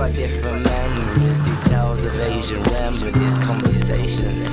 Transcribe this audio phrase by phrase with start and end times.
[0.00, 4.48] by different memories, details of Asian remedies, conversations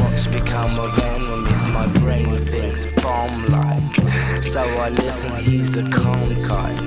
[0.00, 1.68] what should become of enemies.
[1.68, 5.36] My brain thinks bomb like, so I listen.
[5.36, 6.80] He's a calm type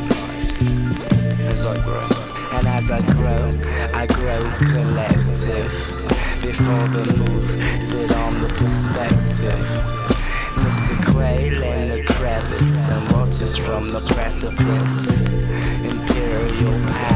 [1.46, 2.08] as I grow,
[2.54, 3.60] and as I grow,
[3.94, 4.42] I grow
[4.74, 5.72] collective.
[6.42, 7.52] Before the move,
[7.84, 9.66] sit on the perspective.
[10.66, 11.12] Mr.
[11.12, 15.08] Quail in the crevice and watches from the precipice.
[15.86, 17.15] Imperial passage.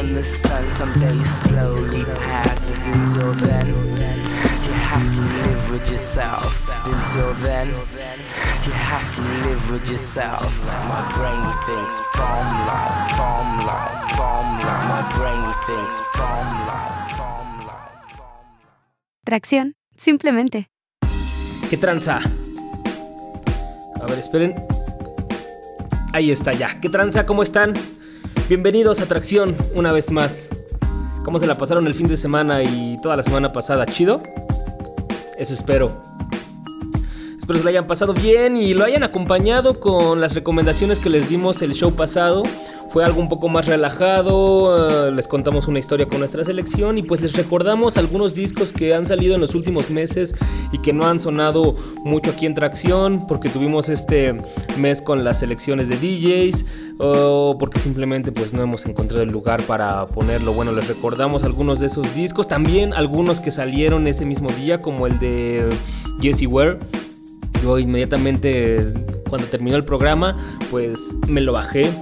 [0.00, 2.88] From the sun someday slowly passes.
[2.88, 6.66] Until then, you have to live with yourself.
[6.86, 7.68] Until then,
[8.64, 10.64] you have to live with yourself.
[10.88, 14.88] My brain thinks bomb like, bomb like, bomb like.
[14.88, 19.26] My brain thinks bomb like, bomb like, bomb like.
[19.26, 20.70] Tracción, simplemente.
[21.68, 22.20] ¿Qué tranza?
[24.00, 24.54] A ver, esperen.
[26.14, 26.80] Ahí está ya.
[26.80, 27.26] ¿Qué tranza?
[27.26, 27.74] ¿Cómo están?
[28.50, 30.48] Bienvenidos a Tracción una vez más.
[31.24, 33.86] ¿Cómo se la pasaron el fin de semana y toda la semana pasada?
[33.86, 34.20] ¿Chido?
[35.38, 36.02] Eso espero.
[37.50, 41.28] Espero se la hayan pasado bien y lo hayan acompañado con las recomendaciones que les
[41.28, 42.44] dimos el show pasado.
[42.90, 47.02] Fue algo un poco más relajado, eh, les contamos una historia con nuestra selección y
[47.02, 50.32] pues les recordamos algunos discos que han salido en los últimos meses
[50.70, 54.38] y que no han sonado mucho aquí en Tracción porque tuvimos este
[54.76, 56.64] mes con las selecciones de DJs
[56.98, 60.52] o porque simplemente pues no hemos encontrado el lugar para ponerlo.
[60.52, 65.08] Bueno, les recordamos algunos de esos discos, también algunos que salieron ese mismo día como
[65.08, 65.68] el de
[66.20, 66.78] Jesse Ware.
[67.62, 68.92] Yo inmediatamente
[69.28, 70.36] cuando terminó el programa
[70.70, 71.92] pues me lo bajé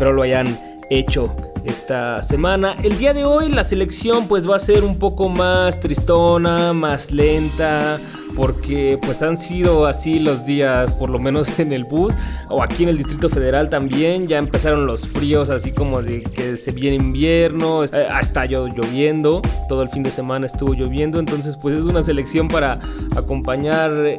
[0.00, 2.74] Espero lo hayan hecho esta semana.
[2.82, 7.12] El día de hoy la selección pues va a ser un poco más tristona, más
[7.12, 8.00] lenta,
[8.34, 12.14] porque pues han sido así los días, por lo menos en el bus
[12.48, 14.26] o aquí en el Distrito Federal también.
[14.26, 19.42] Ya empezaron los fríos, así como de que se viene invierno, eh, hasta yo lloviendo,
[19.68, 22.80] todo el fin de semana estuvo lloviendo, entonces pues es una selección para
[23.16, 24.18] acompañar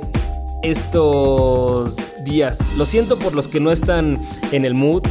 [0.63, 2.69] estos días.
[2.77, 5.03] Lo siento por los que no están en el mood,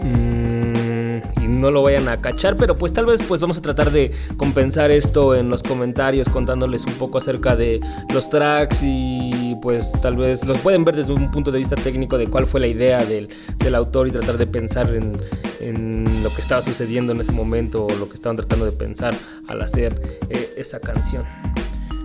[0.00, 3.90] Mm, y no lo vayan a cachar, pero pues tal vez pues vamos a tratar
[3.90, 7.80] de compensar esto en los comentarios contándoles un poco acerca de
[8.14, 12.16] los tracks y pues tal vez los pueden ver desde un punto de vista técnico
[12.16, 15.20] de cuál fue la idea del, del autor y tratar de pensar en,
[15.60, 19.16] en, lo que estaba sucediendo en ese momento o lo que estaban tratando de pensar
[19.48, 21.24] al hacer eh, esa canción.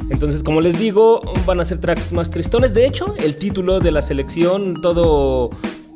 [0.09, 2.73] Entonces, como les digo, van a ser tracks más tristones.
[2.73, 5.49] De hecho, el título de la selección, todo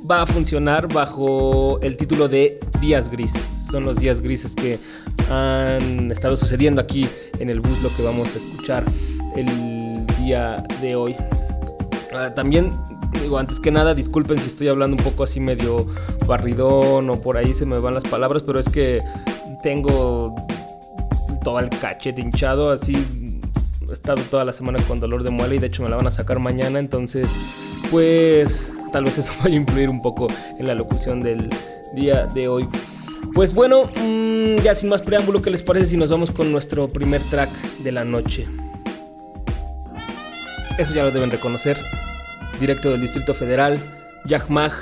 [0.09, 3.65] va a funcionar bajo el título de días grises.
[3.69, 4.79] Son los días grises que
[5.29, 7.07] han estado sucediendo aquí
[7.39, 8.85] en el bus, lo que vamos a escuchar
[9.35, 11.15] el día de hoy.
[12.13, 12.71] Ah, también
[13.21, 15.85] digo, antes que nada, disculpen si estoy hablando un poco así medio
[16.25, 19.01] barridón o por ahí se me van las palabras, pero es que
[19.63, 20.35] tengo
[21.43, 22.95] todo el cachete hinchado, así
[23.89, 26.07] he estado toda la semana con dolor de muela y de hecho me la van
[26.07, 27.31] a sacar mañana, entonces
[27.91, 30.27] pues tal vez eso vaya a influir un poco
[30.57, 31.49] en la locución del
[31.93, 32.67] día de hoy.
[33.33, 36.87] Pues bueno, mmm, ya sin más preámbulo, ¿qué les parece si nos vamos con nuestro
[36.87, 38.47] primer track de la noche?
[40.77, 41.77] Eso ya lo deben reconocer.
[42.59, 43.79] Directo del Distrito Federal,
[44.25, 44.73] Yahmag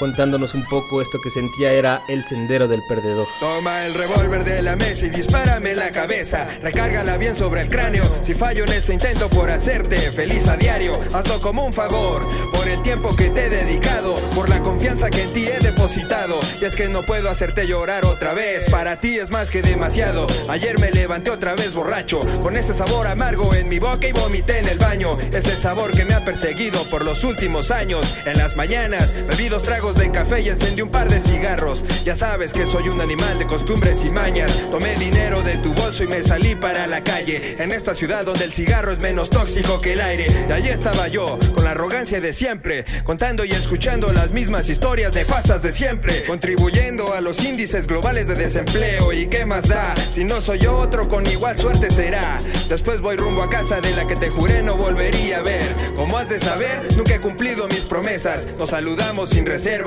[0.00, 3.26] contándonos un poco esto que sentía era el sendero del perdedor.
[3.38, 6.48] Toma el revólver de la mesa y dispárame en la cabeza.
[6.62, 8.02] Recárgala bien sobre el cráneo.
[8.22, 12.26] Si fallo en este intento por hacerte feliz a diario, hazlo como un favor.
[12.50, 16.40] Por el tiempo que te he dedicado, por la confianza que en ti he depositado.
[16.60, 18.70] Y es que no puedo hacerte llorar otra vez.
[18.70, 20.26] Para ti es más que demasiado.
[20.48, 24.60] Ayer me levanté otra vez borracho, con ese sabor amargo en mi boca y vomité
[24.60, 25.10] en el baño.
[25.30, 28.16] Ese sabor que me ha perseguido por los últimos años.
[28.24, 29.62] En las mañanas, bebí dos
[29.94, 31.84] de café y encendí un par de cigarros.
[32.04, 34.70] Ya sabes que soy un animal de costumbres y mañas.
[34.70, 37.56] Tomé dinero de tu bolso y me salí para la calle.
[37.58, 40.26] En esta ciudad donde el cigarro es menos tóxico que el aire.
[40.48, 42.84] Y allí estaba yo, con la arrogancia de siempre.
[43.04, 46.24] Contando y escuchando las mismas historias nefastas de siempre.
[46.24, 49.12] Contribuyendo a los índices globales de desempleo.
[49.12, 49.94] ¿Y qué más da?
[50.12, 52.38] Si no soy otro, con igual suerte será.
[52.68, 55.66] Después voy rumbo a casa de la que te juré no volvería a ver.
[55.96, 58.56] Como has de saber, nunca he cumplido mis promesas.
[58.58, 59.79] Nos saludamos sin reserva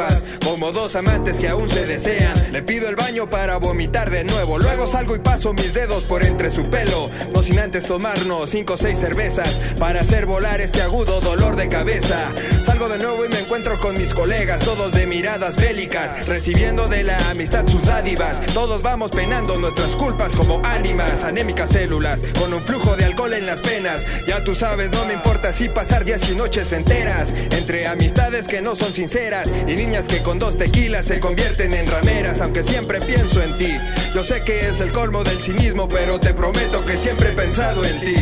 [0.44, 2.34] como dos amantes que aún se desean.
[2.52, 4.58] Le pido el baño para vomitar de nuevo.
[4.58, 7.10] Luego salgo y paso mis dedos por entre su pelo.
[7.34, 11.68] No sin antes tomarnos cinco o seis cervezas para hacer volar este agudo dolor de
[11.68, 12.32] cabeza.
[12.66, 17.04] Salgo de nuevo y me encuentro con mis colegas, todos de miradas bélicas, recibiendo de
[17.04, 18.42] la amistad sus dádivas.
[18.54, 23.46] Todos vamos penando nuestras culpas como ánimas, anémicas células, con un flujo de alcohol en
[23.46, 24.06] las penas.
[24.28, 28.62] Ya tú sabes, no me importa si pasar días y noches enteras, entre amistades que
[28.62, 29.52] no son sinceras
[29.86, 33.78] niñas que con dos tequilas se convierten en rameras, aunque siempre pienso en ti.
[34.16, 37.84] Yo sé que es el colmo del cinismo, pero te prometo que siempre he pensado
[37.84, 38.16] en ti.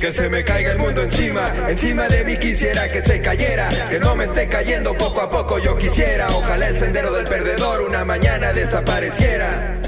[0.00, 3.98] Que se me caiga el mundo encima, encima de mí quisiera que se cayera, que
[3.98, 8.04] no me esté cayendo poco a poco yo quisiera, ojalá el sendero del perdedor una
[8.04, 9.80] mañana desapareciera.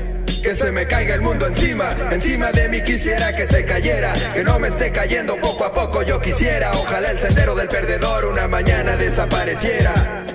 [0.42, 4.42] Que se me caiga el mundo encima, encima de mí quisiera que se cayera, que
[4.42, 8.48] no me esté cayendo poco a poco yo quisiera, ojalá el sendero del perdedor una
[8.48, 10.26] mañana desapareciera.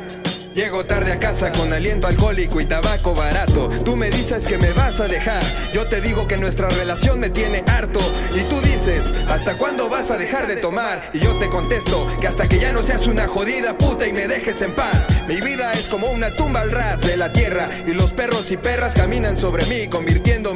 [0.56, 3.70] Llego tarde a casa con aliento alcohólico y tabaco barato.
[3.86, 5.42] Tú me dices que me vas a dejar.
[5.74, 8.00] Yo te digo que nuestra relación me tiene harto.
[8.36, 11.10] Y tú dices, ¿hasta cuándo vas a dejar de tomar?
[11.14, 14.28] Y yo te contesto que hasta que ya no seas una jodida puta y me
[14.28, 15.08] dejes en paz.
[15.26, 17.66] Mi vida es como una tumba al ras de la tierra.
[17.88, 20.54] Y los perros y perras caminan sobre mí, convirtiendo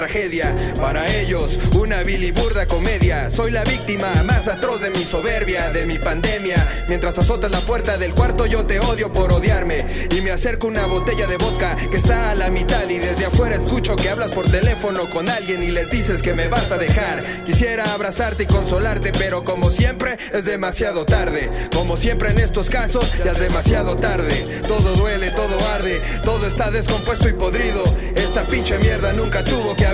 [0.00, 0.56] tragedia.
[0.80, 3.28] Para ellos, una vil y burda comedia.
[3.28, 6.56] Soy la víctima más atroz de mi soberbia, de mi pandemia.
[6.88, 9.84] Mientras azotas la puerta del cuarto, yo te odio por odiarme
[10.16, 13.56] y me acerco una botella de vodka que está a la mitad y desde afuera
[13.56, 17.22] escucho que hablas por teléfono con alguien y les dices que me vas a dejar.
[17.44, 21.50] Quisiera abrazarte y consolarte, pero como siempre es demasiado tarde.
[21.74, 24.62] Como siempre en estos casos ya es demasiado tarde.
[24.66, 27.84] Todo duele, todo arde, todo está descompuesto y podrido.
[28.16, 29.89] Esta pinche mierda nunca tuvo que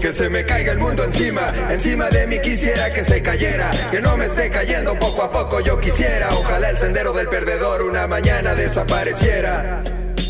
[0.00, 4.00] Que se me caiga el mundo encima, encima de mí quisiera que se cayera, que
[4.00, 6.28] no me esté cayendo poco a poco yo quisiera.
[6.32, 9.82] Ojalá el sendero del perdedor una mañana desapareciera.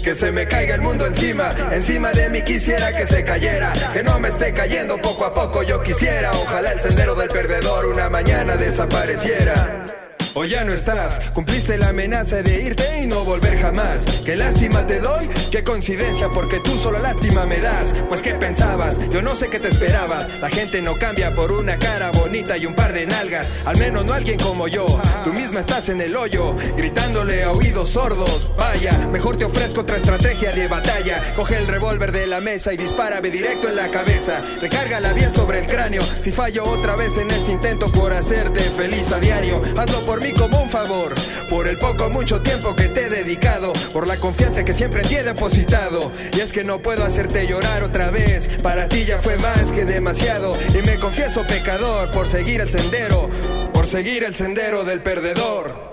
[0.05, 4.03] Que se me caiga el mundo encima, encima de mí quisiera que se cayera, que
[4.03, 8.09] no me esté cayendo poco a poco yo quisiera, ojalá el sendero del perdedor una
[8.09, 10.00] mañana desapareciera.
[10.35, 14.05] O ya no estás, cumpliste la amenaza de irte y no volver jamás.
[14.25, 17.95] Qué lástima te doy, qué coincidencia, porque tú solo lástima me das.
[18.09, 20.41] Pues qué pensabas, yo no sé qué te esperabas.
[20.41, 23.67] La gente no cambia por una cara bonita y un par de nalgas.
[23.67, 24.87] Al menos no alguien como yo.
[25.25, 28.53] Tú misma estás en el hoyo, gritándole a oídos sordos.
[28.57, 31.35] Vaya, mejor te ofrezco otra estrategia de batalla.
[31.35, 34.39] Coge el revólver de la mesa y dispárame directo en la cabeza.
[34.61, 36.03] Recárgala bien sobre el cráneo.
[36.21, 40.33] Si fallo otra vez en este intento por hacerte feliz a diario, hazlo por mí
[40.33, 41.15] como un favor,
[41.49, 45.19] por el poco mucho tiempo que te he dedicado, por la confianza que siempre te
[45.19, 46.13] he depositado.
[46.37, 49.85] Y es que no puedo hacerte llorar otra vez, para ti ya fue más que
[49.85, 50.57] demasiado.
[50.75, 53.29] Y me confieso pecador por seguir el sendero,
[53.73, 55.91] por seguir el sendero del perdedor.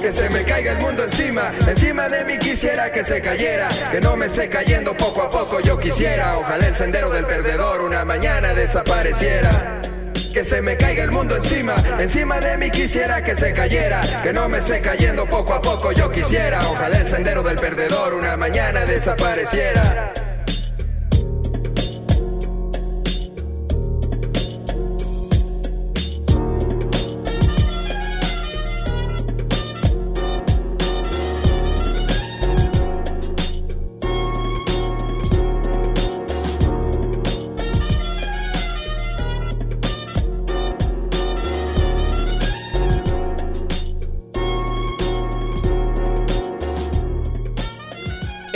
[0.00, 1.52] que se me caiga el mundo encima.
[1.68, 5.60] Encima de mí quisiera que se cayera, que no me esté cayendo poco a poco.
[5.60, 9.99] Yo quisiera, ojalá el sendero del perdedor una mañana desapareciera
[10.32, 11.74] que se me caiga el mundo encima.
[11.98, 15.92] Encima de mí quisiera que se cayera, que no me esté cayendo poco a poco.
[15.92, 20.29] Yo quisiera, ojalá el sendero del perdedor una mañana desapareciera.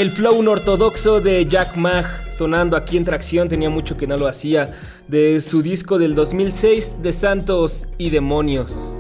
[0.05, 4.29] El flow ortodoxo de Jack Mag sonando aquí en tracción, tenía mucho que no lo
[4.29, 4.69] hacía,
[5.09, 8.99] de su disco del 2006 de Santos y Demonios.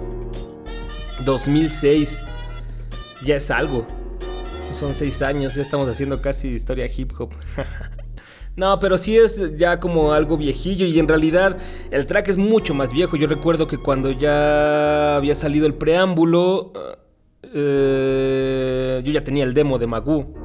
[1.26, 2.22] 2006,
[3.22, 3.86] ya es algo.
[4.72, 7.34] Son seis años, ya estamos haciendo casi historia hip hop.
[8.56, 11.58] No, pero sí es ya como algo viejillo y en realidad
[11.90, 13.16] el track es mucho más viejo.
[13.16, 16.72] Yo recuerdo que cuando ya había salido el preámbulo,
[17.52, 20.43] eh, yo ya tenía el demo de Magoo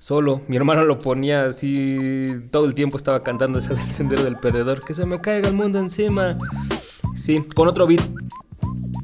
[0.00, 0.40] solo.
[0.48, 4.82] Mi hermano lo ponía así, todo el tiempo estaba cantando ese del sendero del perdedor.
[4.82, 6.36] Que se me caiga el mundo encima.
[7.14, 8.00] Sí, con otro beat.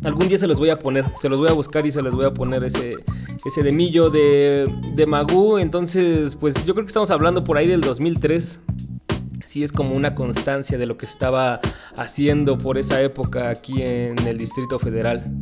[0.02, 2.14] Algún día se los voy a poner, se los voy a buscar y se les
[2.14, 2.96] voy a poner ese,
[3.44, 5.58] ese demillo de, de Magoo.
[5.58, 8.60] Entonces, pues yo creo que estamos hablando por ahí del 2003.
[9.44, 11.60] Sí, es como una constancia de lo que estaba
[11.96, 15.32] haciendo por esa época aquí en el Distrito Federal.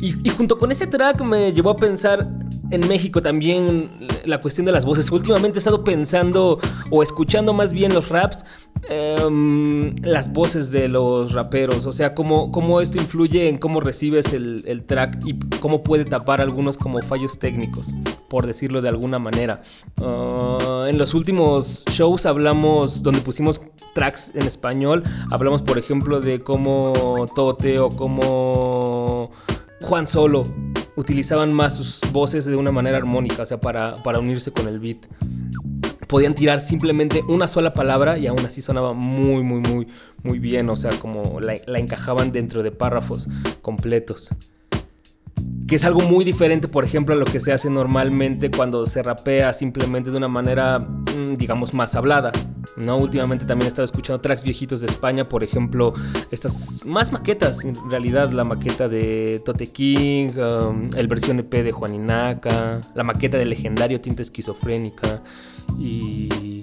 [0.00, 2.28] Y, junto con ese track me llevó a pensar
[2.70, 3.90] en México también
[4.24, 5.10] la cuestión de las voces.
[5.10, 6.58] Últimamente he estado pensando
[6.90, 8.44] o escuchando más bien los raps
[8.88, 14.32] em, las voces de los raperos, o sea, cómo, cómo esto influye en cómo recibes
[14.32, 17.94] el, track y cómo puede tapar algunos como fallos técnicos,
[18.28, 19.62] por decirlo de alguna manera.
[19.98, 23.60] Ah, en los últimos shows hablamos, donde pusimos
[23.94, 29.30] tracks en español, hablamos por ejemplo de cómo Tote o cómo
[29.80, 30.46] Juan Solo
[30.96, 34.80] utilizaban más sus voces de una manera armónica, o sea, para, para unirse con el
[34.80, 35.06] beat
[36.06, 39.86] podían tirar simplemente una sola palabra y aún así sonaba muy, muy, muy,
[40.22, 40.68] muy bien.
[40.70, 43.28] O sea, como la, encajaban dentro de párrafos
[43.62, 44.30] completos.
[45.66, 49.02] Que es algo muy diferente, por ejemplo, a lo que se hace normalmente cuando se
[49.02, 52.32] rapea simplemente de una manera, mm, digamos, más hablada.
[52.76, 52.96] ¿No?
[52.96, 55.94] Últimamente también he estado escuchando tracks viejitos de España, por ejemplo,
[56.30, 61.72] estas más maquetas, en realidad, la maqueta de Tote King, um, el versión EP de
[61.72, 65.22] Juaninaca, la maqueta de legendario Tinta Esquizofrénica,
[65.78, 66.62] y,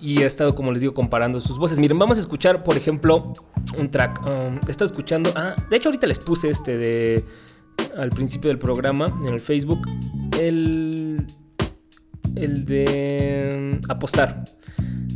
[0.00, 1.78] y, he estado, como les digo, comparando sus voces.
[1.78, 3.34] Miren, vamos a escuchar, por ejemplo,
[3.76, 4.20] un track.
[4.26, 7.24] Um, he estado escuchando, ah, de hecho ahorita les puse este de
[7.96, 9.80] al principio del programa en el Facebook,
[10.38, 11.26] el
[12.44, 14.44] el de apostar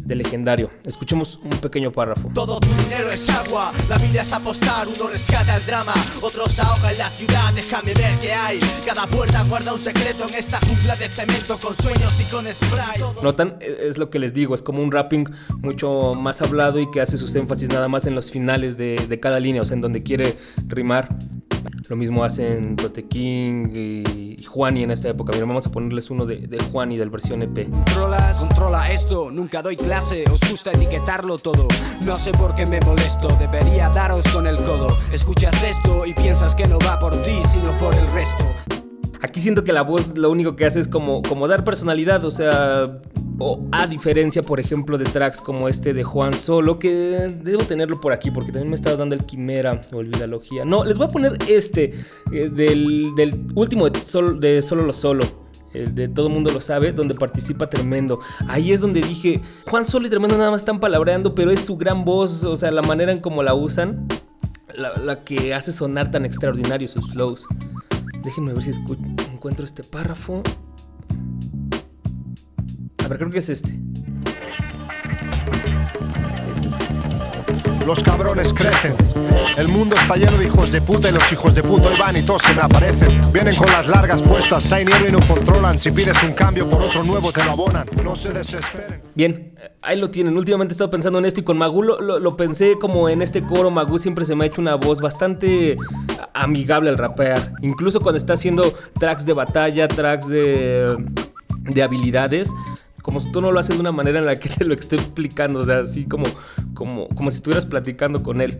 [0.05, 0.71] de legendario.
[0.85, 2.31] Escuchemos un pequeño párrafo.
[2.35, 6.93] Todo tu dinero es agua, la vida es apostar, uno rescata el drama, otros ahoga
[6.93, 8.61] en la ciudad, déjame ver qué hay.
[8.85, 13.01] Cada puerta guarda un secreto en esta jungla de cemento con sueños y con spray.
[13.23, 15.29] Notan, e, es lo que les digo, es como un rapping
[15.61, 19.21] mucho más hablado y que hace sus énfasis nada más en los finales de, de
[19.21, 20.37] cada línea, o sea, en donde quiere
[20.67, 21.17] rimar.
[21.93, 25.35] Lo mismo hacen Tote King y, Juani en esta época.
[25.35, 27.69] Mira, vamos a ponerles uno de, de Juani del versión EP.
[27.69, 31.69] Controlas, controla esto, nunca doy clase, os gusta etiquetarlo todo.
[32.07, 34.87] No sé por qué me molesto, debería daros con el codo.
[35.13, 38.82] Escuchas esto y piensas que no va por ti, sino por el resto.
[39.23, 42.31] Aquí siento que la voz lo único que hace es como, como dar personalidad, o
[42.31, 43.01] sea,
[43.39, 46.91] o a diferencia, por ejemplo, de tracks como este de Juan Solo, que
[47.43, 50.65] debo tenerlo por aquí porque también me estaba dando el Quimera, Olvidalogía.
[50.65, 51.93] No, les voy a poner este,
[52.33, 55.25] eh, del, último de Solo, de Solo lo Solo.
[55.73, 58.21] El de Todo el Mundo Lo Sabe, donde participa Tremendo.
[58.47, 61.79] Ahí es donde dije, Juan Solo y Tremendo nada más están palabreando, pero es su
[61.79, 64.07] gran voz, o sea, la manera en cómo la usan,
[64.77, 67.47] la, que hace sonar tan extraordinario sus flows.
[68.23, 68.71] Déjenme ver si
[69.43, 70.41] encuentro este párrafo.
[73.05, 73.77] A ver, creo que es este.
[77.85, 78.95] Los cabrones crecen.
[79.57, 82.17] El mundo está lleno de hijos de puta y los hijos de puta hoy van
[82.19, 83.33] y todos se me aparecen.
[83.33, 85.77] Vienen con las largas puestas, hay nieve y no controlan.
[85.77, 87.89] Si pides un cambio por otro nuevo te lo abonan.
[88.05, 89.03] No se desesperen.
[89.17, 90.37] Bien, ahí lo tienen.
[90.37, 93.71] Últimamente he estado pensando en esto y con Magu lo, pensé como en este coro.
[93.71, 95.77] Magu siempre se me ha hecho una voz bastante
[96.35, 97.53] amigable al rapear.
[97.63, 100.97] Incluso cuando está haciendo tracks de batalla, tracks de,
[101.65, 102.51] de habilidades
[103.03, 104.97] como si tú no lo haces de una manera en la que te lo esté
[104.97, 106.25] explicando, o sea, así como,
[106.75, 108.59] como, como si estuvieras platicando con él.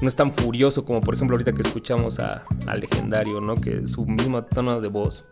[0.00, 3.56] No es tan furioso como por ejemplo ahorita que escuchamos a, Legendario, ¿no?
[3.56, 5.24] Que su mismo tono de voz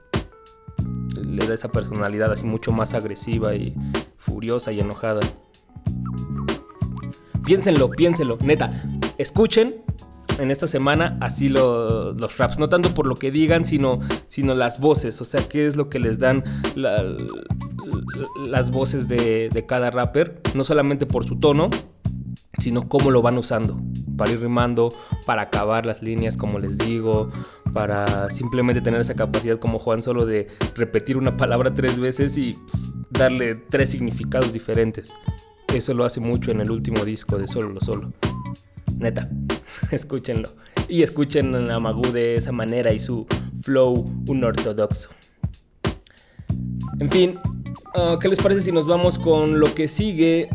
[1.25, 3.75] le da esa personalidad así mucho más agresiva y
[4.17, 5.21] furiosa y enojada.
[7.45, 8.71] Piénsenlo, piénsenlo, neta.
[9.19, 9.83] Escuchen
[10.38, 14.81] en esta semana así los raps, no tanto por lo que digan, sino, sino las
[14.81, 16.45] voces, o sea, qué es lo que les dan
[18.47, 21.71] las voces de, de cada rapper, no solamente por su tono,
[22.59, 23.76] sino cómo lo van usando
[24.16, 24.94] para ir rimando,
[25.26, 27.30] para acabar las líneas, como les digo,
[27.73, 32.59] para simplemente tener esa capacidad como Juan solo de repetir una palabra tres veces y
[33.11, 35.14] darle tres significados diferentes.
[35.73, 38.12] Eso lo hace mucho en el último disco de Solo lo Solo.
[38.99, 39.30] Neta,
[39.90, 40.50] escúchenlo.
[40.88, 43.26] Y escuchen a Magu de esa manera y su
[43.62, 45.09] flow un ortodoxo.
[47.00, 47.38] En fin,
[47.94, 50.49] ah, ¿qué les parece si nos vamos con lo que sigue?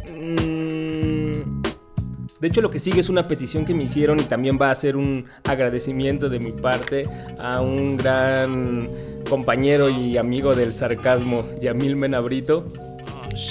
[2.39, 4.75] De hecho, lo que sigue es una petición que me hicieron y también va a
[4.75, 8.89] ser un agradecimiento de mi parte a un gran
[9.27, 12.71] compañero y amigo del sarcasmo, Yamil Menabrito.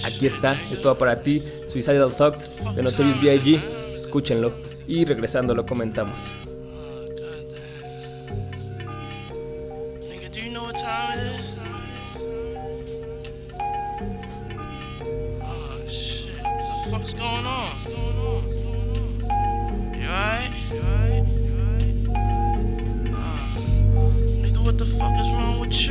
[0.04, 3.60] Aquí está, esto va para ti, Suicidal Thoughts de Notorious B.I.G.
[3.94, 4.52] Escúchenlo
[4.86, 6.34] y regresando lo comentamos.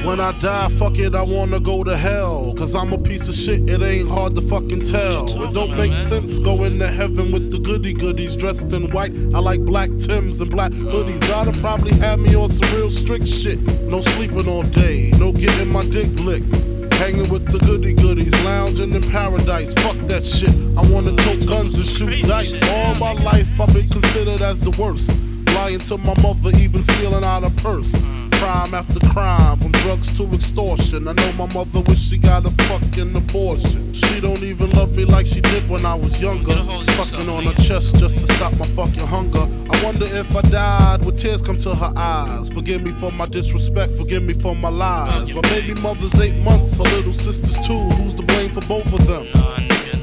[0.05, 2.53] When I die, fuck it, I wanna go to hell.
[2.55, 5.25] Cause I'm a piece of shit, it ain't hard to fucking tell.
[5.43, 9.13] It don't make sense going to heaven with the goody goodies dressed in white.
[9.33, 11.21] I like black Tims and black hoodies.
[11.21, 13.59] Gotta probably have me on some real strict shit.
[13.59, 16.53] No sleeping all day, no getting my dick licked.
[16.93, 19.74] Hanging with the goody goodies, lounging in paradise.
[19.74, 20.53] Fuck that shit.
[20.77, 22.62] I wanna tote guns and shoot dice.
[22.69, 25.12] All my life I've been considered as the worst.
[25.47, 27.95] Lying to my mother, even stealing out a purse.
[28.39, 31.08] Crime after crime, from drugs to extortion.
[31.08, 33.94] I know my mother wish she got a fucking abortion.
[33.94, 36.56] She don't even love me like she did when I was younger.
[36.96, 39.48] Sucking on her chest just to stop my fucking hunger.
[39.70, 42.50] I wonder if I died, would tears come to her eyes?
[42.50, 45.34] Forgive me for my disrespect, forgive me for my lies.
[45.34, 47.80] My baby mother's eight months, her little sister's two.
[47.80, 49.27] Who's to blame for both of them?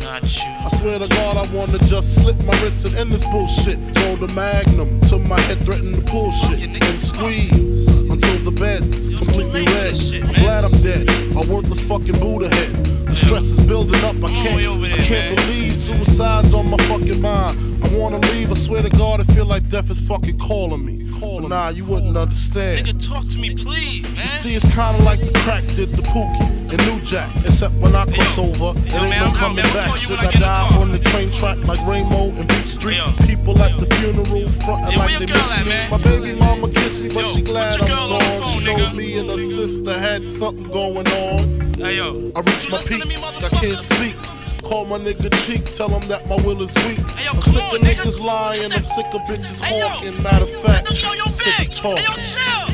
[0.04, 3.78] I swear to God, I wanna just slip my wrist and end this bullshit.
[3.94, 7.71] Throw the magnum to my head, threaten the bullshit, and squeeze
[8.12, 9.96] until the bed's completely red.
[10.12, 13.01] I'm glad I'm dead, a worthless fucking Buddha head.
[13.12, 17.84] The stress is building up, I can't, I can't believe suicide's on my fucking mind.
[17.84, 21.12] I wanna leave, I swear to God, I feel like death is fucking calling me.
[21.20, 22.86] Calling nah, you wouldn't understand.
[22.86, 24.22] Nigga, talk to me, please, man.
[24.22, 27.30] You See, it's kinda like the crack did the Pookie and New Jack.
[27.44, 29.94] Except when I cross over, it ain't no coming back.
[29.98, 32.98] Should I die on the train track like Ramo and Beat Street?
[33.26, 35.90] People at the funeral frontin' like they miss me.
[35.90, 38.42] My baby mama kissed me, but she glad I'm gone.
[38.52, 41.61] She know me and her sister had something going on.
[41.82, 42.30] Hey, yo.
[42.36, 43.02] I reached my peak,
[43.42, 44.14] I can't speak.
[44.62, 46.98] Call my nigga cheek, tell him that my will is weak.
[47.18, 47.94] Hey, yo, I'm sick on, of nigga.
[48.04, 49.88] niggas lying, I'm sick of bitches Hey, yo.
[49.88, 50.22] hawking.
[50.22, 52.04] Matter of fact, yo, yo, I'm sick of talking.
[52.04, 52.71] Hey, yo, chill.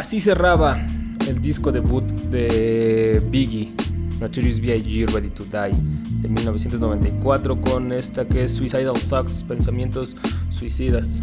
[0.00, 0.82] Así cerraba
[1.28, 3.70] el disco debut de Biggie,
[4.18, 5.04] Notorious B.I.G.
[5.12, 5.76] Ready to Die,
[6.22, 10.16] de 1994, con esta que es Suicidal Thoughts, Pensamientos
[10.48, 11.20] Suicidas.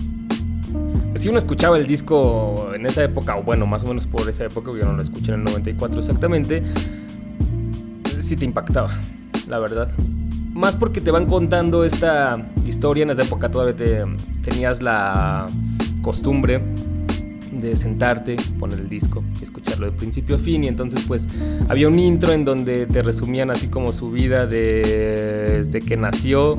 [1.16, 4.46] Si uno escuchaba el disco en esa época, o bueno, más o menos por esa
[4.46, 6.62] época, yo no lo escuché en el 94 exactamente,
[8.20, 8.92] sí te impactaba,
[9.48, 9.90] la verdad.
[10.54, 14.06] Más porque te van contando esta historia, en esa época todavía te,
[14.44, 15.48] tenías la
[16.04, 16.62] costumbre
[17.76, 20.64] sentarte, poner el disco escucharlo de principio a fin.
[20.64, 21.28] Y entonces, pues,
[21.70, 26.58] había un intro en donde te resumían así como su vida de- desde que nació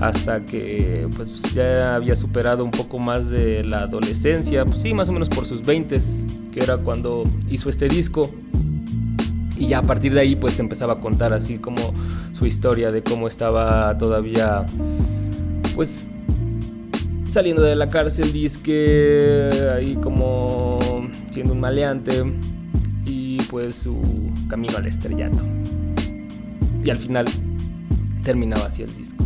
[0.00, 4.64] hasta que, pues, ya había superado un poco más de la adolescencia.
[4.64, 5.98] Pues sí, más o menos por sus 20
[6.52, 8.30] que era cuando hizo este disco.
[9.58, 11.92] Y ya a partir de ahí, pues, te empezaba a contar así como
[12.32, 14.64] su historia de cómo estaba todavía,
[15.74, 16.10] pues,
[17.32, 20.78] saliendo de la cárcel, disque ahí como
[21.30, 22.12] siendo un maleante
[23.06, 24.00] y pues su
[24.48, 25.44] camino al estrellato.
[26.84, 27.26] Y al final
[28.22, 29.24] terminaba así el disco.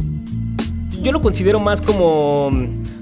[1.03, 2.51] Yo lo considero más como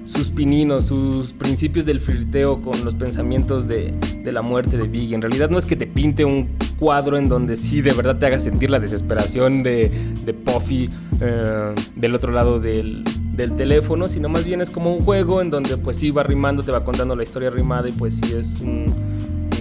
[0.04, 3.92] sus pininos, sus principios del flirteo con los pensamientos de,
[4.24, 5.14] de la muerte de Biggie.
[5.14, 8.26] En realidad no es que te pinte un cuadro en donde sí de verdad te
[8.26, 9.90] haga sentir la desesperación de,
[10.24, 10.90] de Puffy
[11.24, 13.04] eh, del otro lado del,
[13.36, 16.62] del teléfono, sino más bien es como un juego en donde pues sí va rimando,
[16.62, 18.92] te va contando la historia rimada y pues sí es un,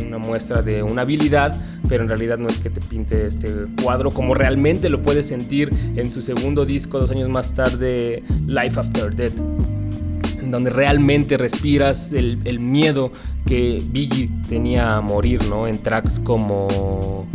[0.07, 1.55] una muestra de una habilidad,
[1.87, 5.71] pero en realidad no es que te pinte este cuadro como realmente lo puedes sentir
[5.95, 9.39] en su segundo disco dos años más tarde, Life After Death
[10.49, 13.11] donde realmente respiras el, el miedo
[13.45, 15.67] que Biggie tenía a morir, ¿no?
[15.67, 17.25] En tracks como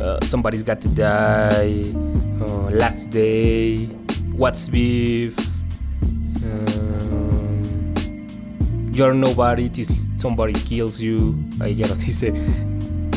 [0.00, 1.92] uh, Somebody's Got to Die,
[2.40, 3.86] uh, Last Day,
[4.36, 5.36] What's Beef,
[6.42, 7.94] um,
[8.92, 12.32] You're Nobody Till Somebody Kills You, ahí ya lo dice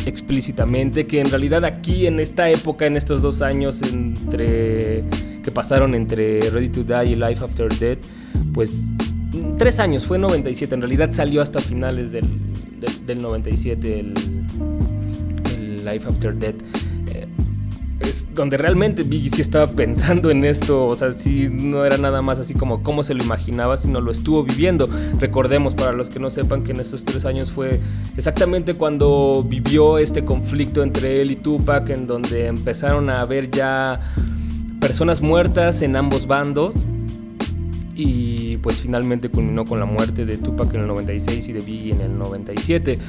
[0.05, 5.03] explícitamente, que en realidad aquí en esta época, en estos dos años entre
[5.43, 7.99] que pasaron entre Ready to Die y Life After Death,
[8.53, 8.83] pues
[9.57, 12.25] tres años, fue 97, en realidad salió hasta finales del,
[12.79, 14.13] del, del 97 el,
[15.91, 16.55] Life After Death.
[17.13, 17.27] Eh,
[17.99, 22.21] es donde realmente Biggie sí estaba pensando en esto, o sea, sí no era nada
[22.21, 24.87] más así como cómo se lo imaginaba, sino lo estuvo viviendo.
[25.19, 27.79] Recordemos, para los que no sepan, que en estos tres años fue
[28.15, 33.99] exactamente cuando vivió este conflicto entre él y Tupac, en donde empezaron a haber ya
[34.79, 36.75] personas muertas en ambos bandos.
[37.95, 41.93] Y pues finalmente culminó con la muerte de Tupac en el 96 y de Biggie
[41.93, 42.99] en el 97.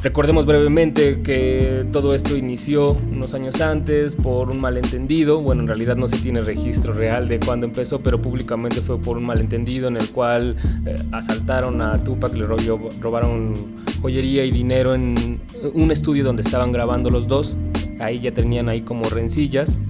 [0.00, 5.40] Recordemos brevemente que todo esto inició unos años antes por un malentendido.
[5.40, 9.16] Bueno, en realidad no se tiene registro real de cuándo empezó, pero públicamente fue por
[9.16, 10.56] un malentendido en el cual
[10.86, 13.54] eh, asaltaron a Tupac, le robaron
[14.00, 15.40] joyería y dinero en
[15.74, 17.56] un estudio donde estaban grabando los dos.
[17.98, 19.80] Ahí ya tenían ahí como rencillas.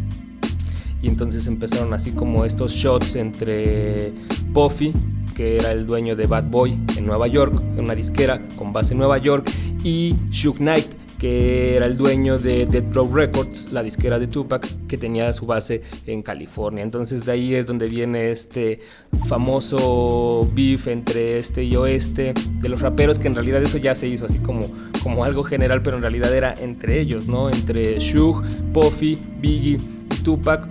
[1.03, 4.13] Y entonces empezaron así como estos shots entre
[4.53, 4.93] Puffy,
[5.35, 8.93] que era el dueño de Bad Boy en Nueva York, en una disquera con base
[8.93, 9.49] en Nueva York,
[9.85, 14.67] y Shook Knight, que era el dueño de Dead Row Records, la disquera de Tupac,
[14.87, 16.83] que tenía su base en California.
[16.83, 18.81] Entonces de ahí es donde viene este
[19.27, 24.07] famoso beef entre este y oeste de los raperos, que en realidad eso ya se
[24.09, 24.67] hizo así como,
[25.03, 27.51] como algo general, pero en realidad era entre ellos, ¿no?
[27.51, 29.79] Entre Shug, Puffy, Biggie
[30.11, 30.69] y Tupac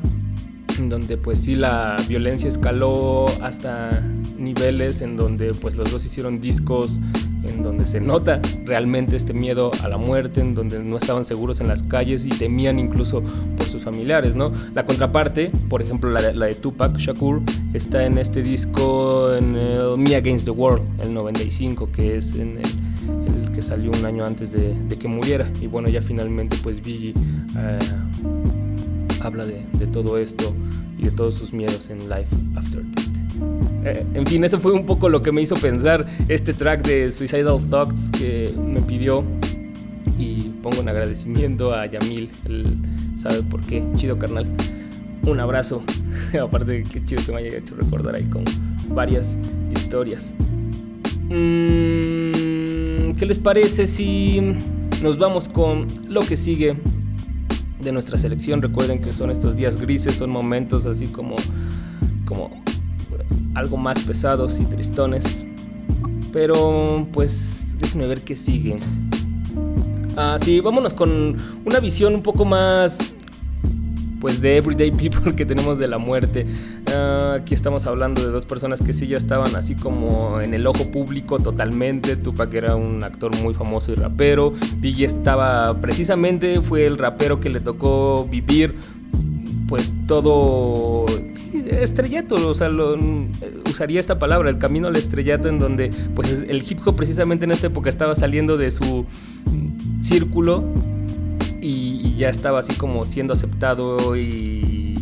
[0.78, 4.04] donde pues sí la violencia escaló hasta
[4.38, 7.00] niveles en donde pues los dos hicieron discos
[7.44, 11.62] en donde se nota realmente este miedo a la muerte, en donde no estaban seguros
[11.62, 14.52] en las calles y temían incluso por sus familiares, ¿no?
[14.74, 17.42] La contraparte, por ejemplo la de, Tupac Shakur,
[17.74, 19.54] está en este disco en
[20.02, 22.60] Me Against the World, el 95, que es el,
[23.54, 25.50] que salió un año antes de, que muriera.
[25.62, 27.14] Y bueno, ya finalmente pues Biggie
[27.58, 27.80] eh,
[29.22, 30.54] habla de, todo esto
[30.98, 33.08] y de todos sus miedos en Life After Death.
[33.86, 37.12] Eh, en fin, eso fue un poco lo que me hizo pensar este track de
[37.12, 39.24] Suicidal Thoughts que me pidió.
[40.18, 42.66] Y pongo un agradecimiento a Yamil, él
[43.16, 43.84] sabe por qué.
[43.96, 44.48] Chido, carnal.
[45.24, 45.84] Un abrazo.
[46.42, 48.44] Aparte de que chido que me haya hecho recordar ahí con
[48.90, 49.38] varias
[49.76, 50.34] historias.
[51.30, 54.42] Mm, ¿Qué les parece si
[55.04, 56.78] nos vamos con lo que sigue
[57.82, 58.62] de nuestra selección?
[58.62, 61.36] Recuerden que son estos días grises, son momentos así como,
[62.26, 62.64] como
[63.56, 65.46] algo más pesados y tristones.
[66.32, 68.78] Pero pues déjenme ver qué sigue.
[70.16, 72.98] Ah, sí, vámonos con una visión un poco más
[74.20, 76.46] pues de everyday people que tenemos de la muerte.
[76.88, 80.66] Ah, aquí estamos hablando de dos personas que sí ya estaban así como en el
[80.68, 82.16] ojo público totalmente.
[82.16, 84.54] Tupac era un actor muy famoso y rapero.
[84.78, 88.76] Biggie estaba precisamente fue el rapero que le tocó vivir
[89.68, 91.06] pues todo
[91.70, 92.70] estrellato, o sea,
[93.70, 97.52] usaría esta palabra, el camino al estrellato en donde pues el hip hop precisamente en
[97.52, 99.06] esta época estaba saliendo de su
[100.00, 100.64] círculo
[101.68, 104.96] y, ya estaba así como siendo aceptado y,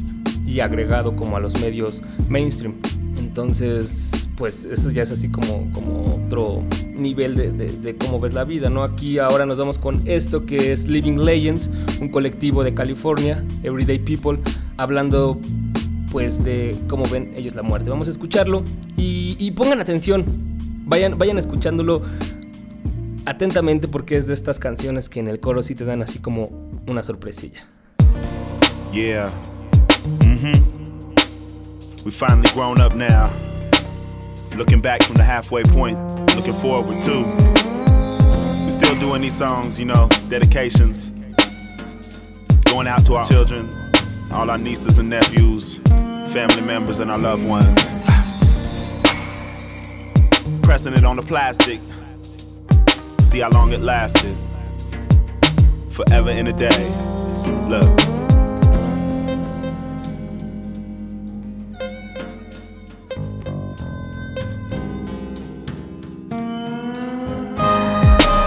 [0.45, 2.75] y agregado como a los medios mainstream.
[3.17, 5.71] Entonces, pues eso ya es así como,
[6.25, 6.63] otro
[6.95, 8.83] nivel de, cómo ves la vida, ¿no?
[8.83, 11.69] Aquí ahora nos vamos con esto que es Living Legends,
[12.01, 14.39] un colectivo de California, Everyday People,
[14.77, 15.39] hablando
[16.11, 17.89] pues de cómo ven ellos la muerte.
[17.89, 18.63] Vamos a escucharlo
[18.97, 20.25] y, pongan atención,
[20.85, 22.01] vayan, vayan escuchándolo
[23.25, 26.49] atentamente porque es de estas canciones que en el coro sí te dan así como
[26.87, 27.65] una sorpresilla.
[28.91, 29.29] Yeah.
[30.19, 30.75] Mm-hmm.
[32.05, 33.29] We finally grown up now.
[34.55, 35.97] Looking back from the halfway point,
[36.35, 37.25] looking forward too.
[38.63, 41.11] We still doing these songs, you know, dedications.
[42.65, 43.69] Going out to our children,
[44.31, 45.79] all our nieces and nephews,
[46.31, 47.75] family members, and our loved ones.
[50.61, 51.79] Pressing it on the plastic,
[53.35, 54.33] see how long it lasted.
[55.89, 56.69] Forever in a day.
[57.67, 57.83] Look.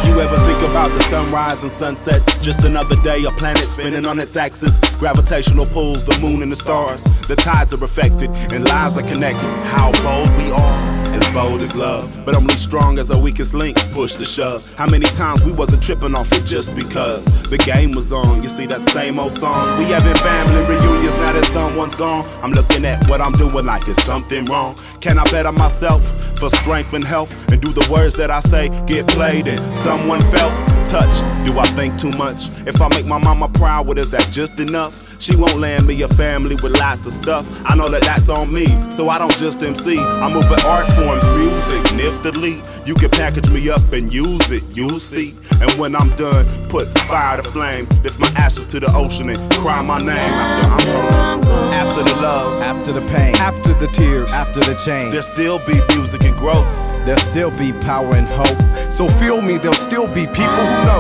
[0.07, 2.38] You ever think about the sunrise and sunsets.
[2.40, 4.81] Just another day, a planet spinning on its axis.
[4.98, 7.05] Gravitational pulls, the moon and the stars.
[7.27, 9.48] The tides are affected and lives are connected.
[9.66, 10.97] How bold we are
[11.32, 13.76] bold as love, but I'm only strong as our weakest link.
[13.92, 14.74] Push the shove.
[14.74, 18.42] How many times we wasn't tripping off it just because the game was on?
[18.42, 19.78] You see that same old song.
[19.78, 22.24] We having family reunions now that someone's gone.
[22.42, 24.76] I'm looking at what I'm doing like it's something wrong.
[25.00, 26.02] Can I better myself
[26.38, 27.30] for strength and health?
[27.52, 30.52] And do the words that I say get played and someone felt
[30.88, 31.22] touched?
[31.44, 32.48] Do I think too much?
[32.66, 35.07] If I make my mama proud, what is that just enough?
[35.18, 37.44] She won't land me a family with lots of stuff.
[37.66, 39.98] I know that that's on me, so I don't just MC.
[39.98, 42.62] I move in art forms, music, niftily.
[42.87, 45.35] You can package me up and use it, you'll see.
[45.61, 49.52] And when I'm done, put fire to flame, lift my ashes to the ocean and
[49.54, 50.68] cry my name after
[51.16, 51.74] I'm gone.
[51.74, 55.74] After the love, after the pain, after the tears, after the change, there'll still be
[55.96, 56.88] music and growth.
[57.08, 58.92] There'll still be power and hope.
[58.92, 60.98] So feel me, there'll still be people who know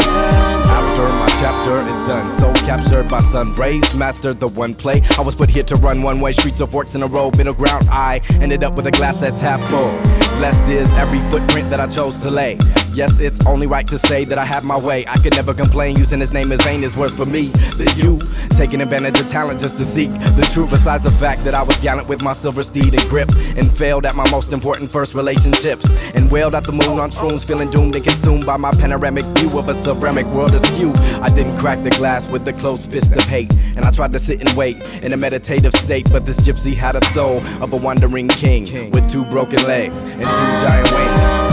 [0.64, 2.30] after my chapter is done.
[2.40, 5.02] So captured by sun rays, mastered the one play.
[5.18, 7.52] I was put here to run one way, streets of forks in a row, middle
[7.52, 7.86] ground.
[7.90, 9.90] I ended up with a glass that's half full.
[10.38, 12.56] Blessed is every footprint that I chose to lay.
[12.92, 15.06] Yes, it's only right to say that I have my way.
[15.06, 17.46] I could never complain, using his name as vain is worse for me
[17.76, 18.20] than you.
[18.50, 21.76] Taking advantage of talent just to seek the truth, besides the fact that I was
[21.76, 25.86] gallant with my silver steed and grip, and failed at my most important first relationships,
[26.16, 29.58] and wailed at the moon on shrooms, feeling doomed and consumed by my panoramic view
[29.58, 30.92] of a ceramic world askew.
[31.22, 34.18] I didn't crack the glass with the closed fist of hate, and I tried to
[34.18, 37.76] sit and wait in a meditative state, but this gypsy had a soul of a
[37.76, 41.47] wandering king with two broken legs and two giant wings.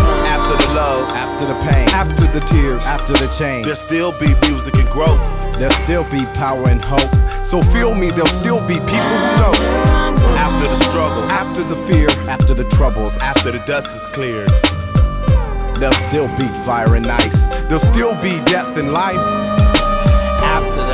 [0.46, 4.28] After the love, after the pain, After the tears, after the change, there'll still be
[4.48, 5.20] music and growth.
[5.58, 7.10] there'll still be power and hope.
[7.44, 9.52] So feel me, there'll still be people who know.
[10.38, 14.50] After the struggle, After the fear, after the troubles, after the dust is cleared,
[15.80, 17.48] there'll still be fire and ice.
[17.68, 19.55] there'll still be death and life.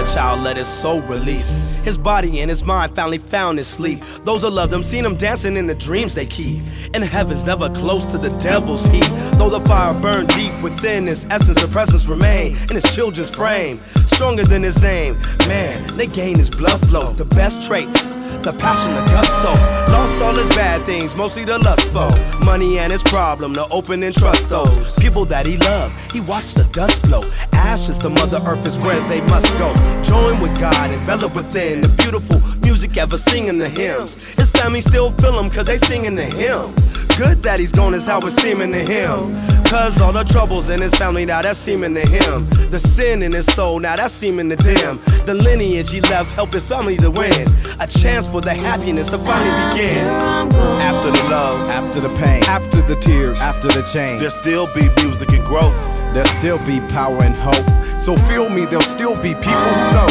[0.01, 4.03] The child let his soul release, his body and his mind finally found his sleep.
[4.23, 6.63] Those who loved him seen him dancing in the dreams they keep.
[6.95, 9.07] And heaven's never close to the devil's heat.
[9.35, 13.79] Though the fire burned deep within his essence, the presence remain in his children's frame.
[14.07, 17.13] Stronger than his name, man, they gain his blood flow.
[17.13, 18.03] The best traits.
[18.41, 19.53] The passion, the gusto.
[19.93, 22.09] Lost all his bad things, mostly the lust for
[22.43, 23.53] money and his problem.
[23.53, 25.93] To open and trust those people that he loved.
[26.11, 27.23] He watched the dust flow,
[27.53, 29.71] Ashes to Mother Earth is where they must go.
[30.01, 34.15] Join with God, envelop within the beautiful music ever singing the hymns.
[34.35, 36.73] His family still feel him cause they singing to him.
[37.17, 39.35] Good that he's gone is how it's seeming to him.
[39.65, 42.47] Cause all the troubles in his family now that's seeming to him.
[42.71, 45.01] The sin in his soul now that's seeming to dim.
[45.25, 47.45] The lineage he left help his family to win.
[47.81, 50.07] A chance for the happiness to finally begin.
[50.07, 54.87] After the love, after the pain, After the tears, after the change, there'll still be
[55.03, 55.75] music and growth.
[56.13, 57.67] there'll still be power and hope.
[57.99, 60.07] So feel me, there'll still be people who know.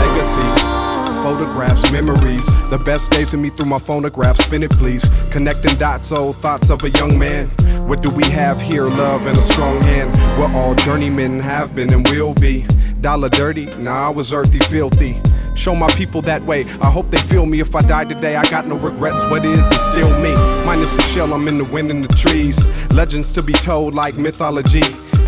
[0.00, 0.81] Legacy.
[1.22, 4.36] Photographs, memories, the best days of me through my phonograph.
[4.38, 5.04] Spin it, please.
[5.30, 7.46] Connecting dots, old thoughts of a young man.
[7.86, 8.86] What do we have here?
[8.86, 10.12] Love and a strong hand.
[10.36, 12.66] We're all journeymen, have been and will be.
[13.00, 13.66] Dollar dirty?
[13.76, 15.20] Nah, I was earthy, filthy.
[15.54, 16.64] Show my people that way.
[16.80, 17.60] I hope they feel me.
[17.60, 19.22] If I die today, I got no regrets.
[19.30, 20.34] What is is still me.
[20.66, 22.58] Minus the shell, I'm in the wind and the trees.
[22.92, 24.82] Legends to be told like mythology.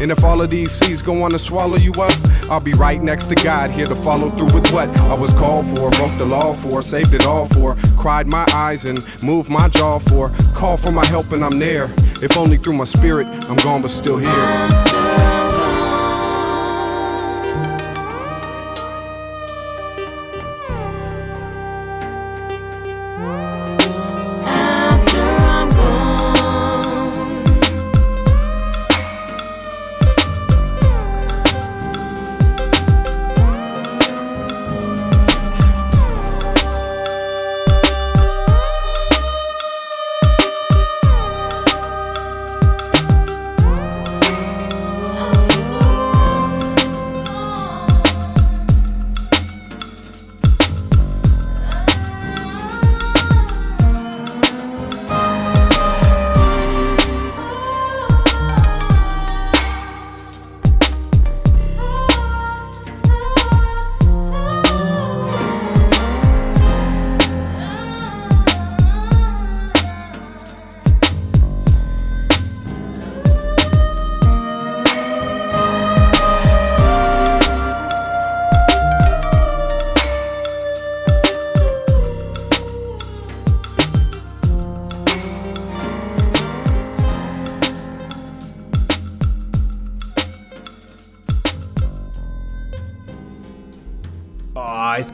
[0.05, 2.13] And if all of these seas go on to swallow you up,
[2.51, 5.65] I'll be right next to God, here to follow through with what I was called
[5.69, 9.71] for, broke the law for, saved it all for, cried my eyes and moved my
[9.71, 11.85] jaw for, call for my help and I'm there.
[12.21, 14.94] If only through my spirit, I'm gone but still here.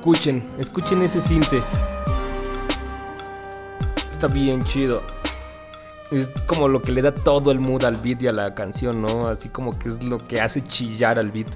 [0.01, 1.61] Escuchen, escuchen ese cinte.
[4.09, 5.03] Está bien chido.
[6.11, 9.03] Es como lo que le da todo el mood al beat y a la canción,
[9.03, 9.29] ¿no?
[9.29, 11.49] Así como que es lo que hace chillar al beat.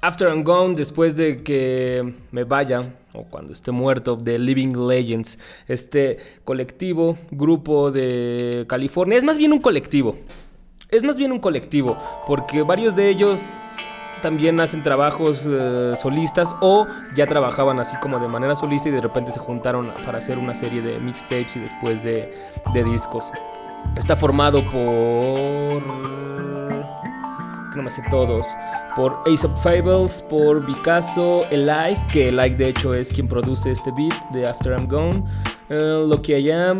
[0.00, 2.80] After I'm Gone, después de que me vaya,
[3.12, 5.38] o cuando esté muerto, de Living Legends,
[5.68, 10.16] este colectivo, grupo de California, es más bien un colectivo.
[10.88, 13.50] Es más bien un colectivo, porque varios de ellos
[14.20, 19.00] también hacen trabajos eh, solistas o ya trabajaban así como de manera solista y de
[19.00, 22.32] repente se juntaron para hacer una serie de mixtapes y después de,
[22.84, 23.30] discos.
[23.96, 25.82] Está formado por...
[27.70, 28.46] que no me sé todos.
[28.96, 33.90] Por Ace of Fables, por Picasso, Eli, que Eli de hecho es quien produce este
[33.92, 35.24] beat de After I'm Gone,
[35.68, 36.78] eh, Lucky I Am,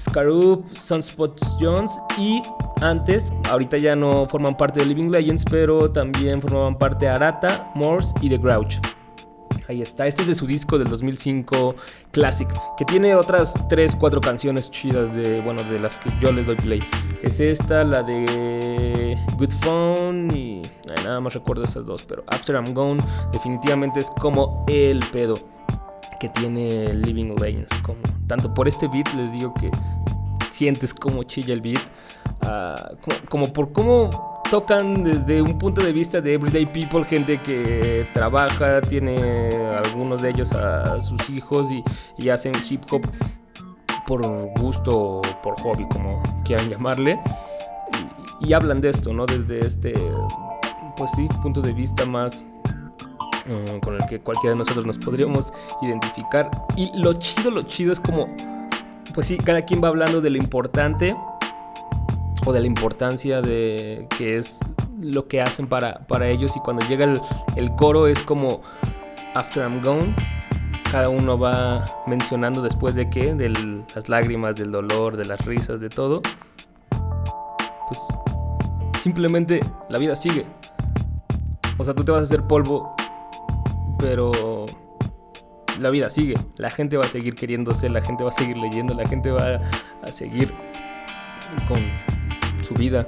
[0.00, 2.42] Scaroop, Sunspots Jones y
[2.80, 8.14] antes, ahorita ya no forman parte de Living Legends, pero también formaban parte Arata, Morse
[8.20, 8.76] y The Grouch.
[9.68, 10.06] Ahí está.
[10.08, 11.76] Este es de su disco del 2005
[12.10, 16.46] Classic, que tiene otras 3, 4 canciones chidas de, bueno, de las que yo les
[16.46, 16.82] doy play.
[17.22, 20.62] Es esta, la de Good Phone y
[21.04, 25.36] nada más recuerdo esas dos, pero After I'm Gone definitivamente es como el pedo
[26.20, 27.68] que tiene Living Lanes.
[27.82, 29.70] Como, tanto por este beat les digo que
[30.50, 31.82] sientes como chilla el beat,
[32.42, 37.38] ah, como, como por cómo tocan desde un punto de vista de everyday people, gente
[37.38, 41.82] que trabaja, tiene algunos de ellos a sus hijos y,
[42.18, 43.02] y hacen hip hop
[44.06, 44.22] por
[44.60, 47.20] gusto o por hobby, como quieran llamarle.
[48.40, 49.24] Y, y, hablan de esto, ¿no?
[49.24, 49.94] Desde este,
[50.96, 52.44] pues sí, punto de vista más
[53.46, 56.50] eh, con el que cualquiera de nosotros nos podríamos identificar.
[56.76, 58.34] Y lo chido, lo chido es como,
[59.14, 61.16] pues sí, cada quien va hablando de lo importante
[62.46, 64.58] o de la importancia de que es
[65.00, 66.56] lo que hacen para, para ellos.
[66.56, 67.20] Y cuando llega el,
[67.56, 68.62] el, coro es como
[69.34, 70.14] After I'm Gone
[70.90, 75.80] cada uno va mencionando después de qué de las lágrimas del dolor de las risas
[75.80, 76.20] de todo.
[77.86, 78.00] Pues
[78.98, 80.46] simplemente la vida sigue.
[81.78, 82.92] O sea tú te vas a hacer polvo
[84.00, 84.66] pero
[85.80, 88.92] la vida sigue la gente va a seguir queriéndose la gente va a seguir leyendo
[88.94, 89.60] la gente va
[90.02, 90.52] a seguir
[91.66, 91.80] con
[92.62, 93.06] su vida.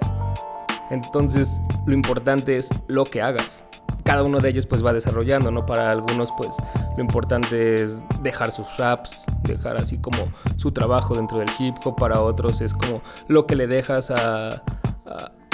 [0.90, 3.64] Entonces, lo importante es lo que hagas.
[4.04, 5.64] Cada uno de ellos pues va desarrollando, ¿no?
[5.64, 6.50] Para algunos pues
[6.96, 11.96] lo importante es dejar sus raps, dejar así como su trabajo dentro del hip hop,
[11.96, 14.62] para otros es como lo que le dejas a, a,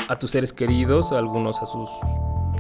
[0.09, 1.91] a tus seres queridos, a algunos a sus,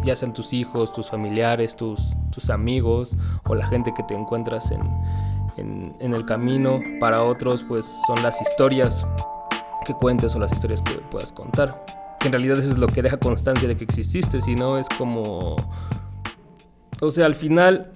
[0.04, 4.70] ya sean tus hijos, tus familiares, tus, tus amigos o la gente que te encuentras
[4.70, 4.80] en,
[5.56, 9.06] en, el camino, para otros pues son las historias
[9.84, 11.84] que cuentes o las historias que puedas contar.
[12.20, 14.88] Que en realidad eso es lo que deja constancia de que exististe, si no es
[14.96, 15.56] como...
[17.00, 17.92] O sea, al final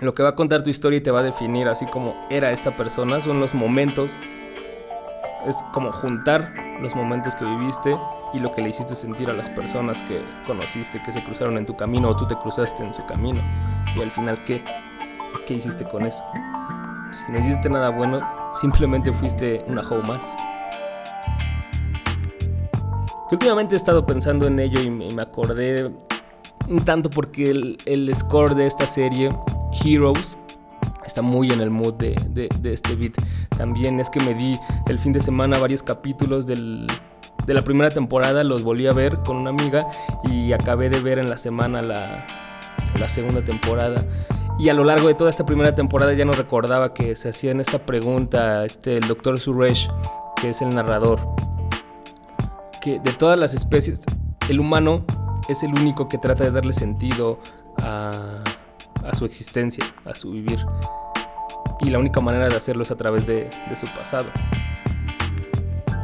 [0.00, 2.52] lo que va a contar tu historia y te va a definir así como era
[2.52, 4.12] esta persona son los momentos.
[5.46, 7.96] Es como juntar los momentos que viviste
[8.32, 11.66] y lo que le hiciste sentir a las personas que conociste, que se cruzaron en
[11.66, 13.42] tu camino o tú te cruzaste en su camino.
[13.96, 14.64] Y al final, ¿qué?
[15.46, 16.24] ¿Qué hiciste con eso?
[17.12, 18.20] Si no hiciste nada bueno,
[18.52, 20.36] simplemente fuiste una hoe más.
[23.30, 25.90] Últimamente he estado pensando en ello y me, me acordé
[26.68, 29.30] un tanto porque el, el, score de esta serie,
[29.84, 30.36] Heroes,
[31.04, 33.14] está muy en el mood de, de, de, este beat.
[33.56, 36.86] También es que me di el fin de semana varios capítulos del,
[37.50, 39.88] de la primera temporada, los volví a ver con una amiga
[40.22, 44.04] y acabé de ver en la semana la, segunda temporada.
[44.56, 47.58] Y a lo largo de toda esta primera temporada ya no recordaba que se hacían
[47.58, 49.88] esta pregunta, este, el doctor Suresh,
[50.40, 51.18] que es el narrador,
[52.80, 54.04] que de todas las especies,
[54.48, 55.04] el humano
[55.48, 57.40] es el único que trata de darle sentido
[57.82, 58.44] a,
[59.04, 60.64] a su existencia, a su vivir.
[61.80, 64.28] Y la única manera de hacerlo es a través de, de su pasado.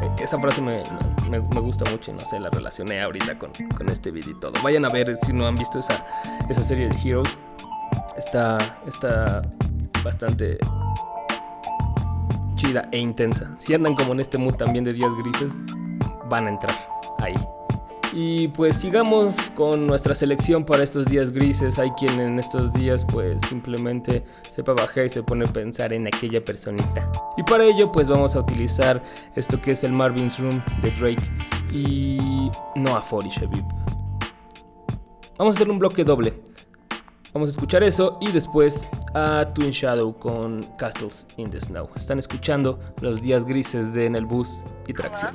[0.02, 0.82] E, esa frase me,
[1.28, 4.52] me, gusta mucho y no sé, la relacioné ahorita con, con este video y todo.
[4.62, 6.04] Vayan a ver si no han visto esa,
[6.48, 7.28] esa serie de Heroes.
[8.16, 9.42] Está, está
[10.02, 10.58] bastante
[12.56, 13.54] chida e intensa.
[13.58, 15.56] Si andan como en este mood también de días grises,
[16.28, 16.76] van a entrar
[17.18, 17.34] ahí.
[18.12, 21.78] Y pues sigamos con nuestra selección para estos días grises.
[21.78, 26.06] Hay quien en estos días pues simplemente se bajar y se pone a pensar en
[26.06, 27.10] aquella personita.
[27.36, 29.02] Y para ello pues vamos a utilizar
[29.34, 31.22] esto que es el Marvin's Room de Drake
[31.72, 33.64] y no a Fori Shabib.
[35.38, 36.34] Vamos a hacer un bloque doble.
[37.34, 41.90] Vamos a escuchar eso y después a Twin Shadow con Castles in the Snow.
[41.94, 45.34] Están escuchando los días grises de En el Bus y Tracción.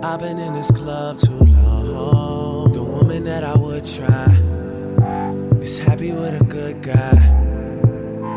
[0.00, 2.72] I've been in this club too long.
[2.72, 4.32] The woman that I would try
[5.60, 7.16] is happy with a good guy.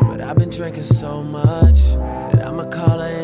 [0.08, 1.80] But I've been drinking so much
[2.32, 3.21] that I'ma call her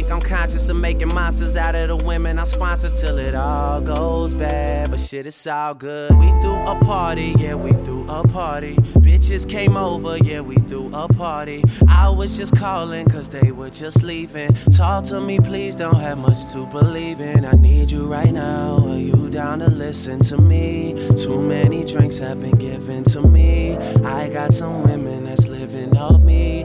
[0.00, 3.82] think I'm conscious of making monsters out of the women I sponsor till it all
[3.82, 4.90] goes bad.
[4.90, 6.10] But shit, it's all good.
[6.16, 8.76] We threw a party, yeah, we threw a party.
[9.04, 11.62] Bitches came over, yeah, we threw a party.
[11.86, 14.54] I was just calling cause they were just leaving.
[14.74, 17.44] Talk to me, please, don't have much to believe in.
[17.44, 18.78] I need you right now.
[18.86, 20.94] Are you down to listen to me?
[21.16, 23.76] Too many drinks have been given to me.
[23.76, 26.64] I got some women that's living off me.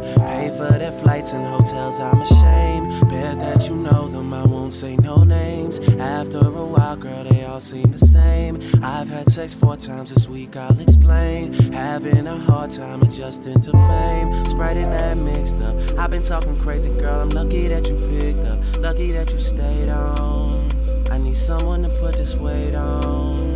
[0.56, 3.10] Pay for their flights and hotels, I'm ashamed.
[3.10, 5.80] Bet that you know them, I won't say no names.
[6.00, 8.60] After a while, girl, they all seem the same.
[8.82, 11.54] I've had sex four times this week, I'll explain.
[11.74, 14.50] Having a hard time adjusting to fame.
[14.50, 15.76] Sprite and that mixed up.
[16.00, 17.22] I've been talking crazy, girl.
[17.22, 18.60] I'm lucky that you picked up.
[18.78, 20.72] Lucky that you stayed on.
[21.12, 23.56] I need someone to put this weight on.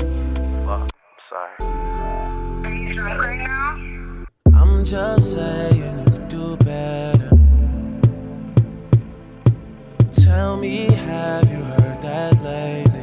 [0.65, 1.79] Fuck, I'm sorry.
[4.53, 5.98] I'm just saying
[10.39, 13.01] Tell me, have you heard that lately?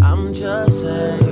[0.00, 1.25] I'm just saying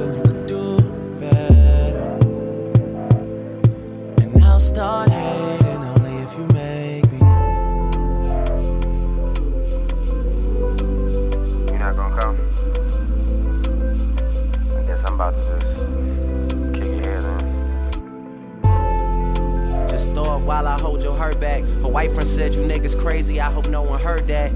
[20.44, 21.62] while I hold your hurt back.
[21.62, 23.40] Her white friend said you niggas crazy.
[23.40, 24.52] I hope no one heard that.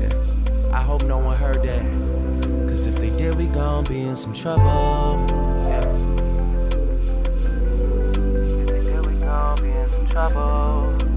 [0.00, 2.68] Yeah, I hope no one heard that.
[2.68, 5.26] Cause if they did, we gon' be in some trouble.
[5.68, 5.80] Yeah.
[8.60, 10.96] If they did, we gon' be in some trouble.
[10.98, 11.13] Trouble.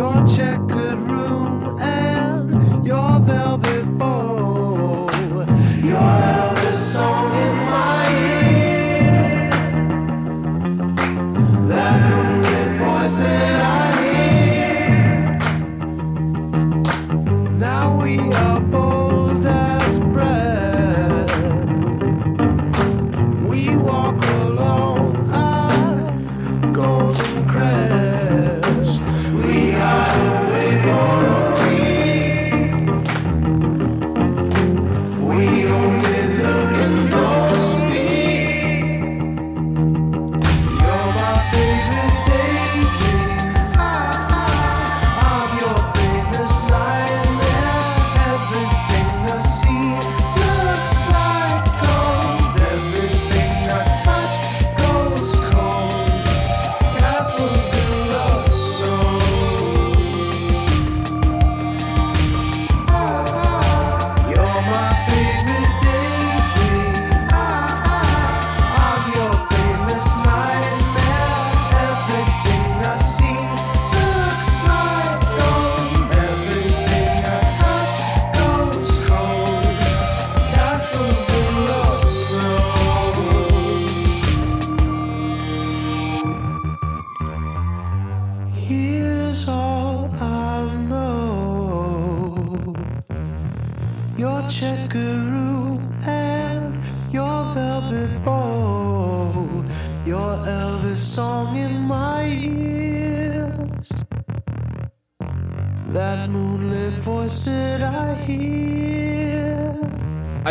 [0.00, 1.59] Your checkered room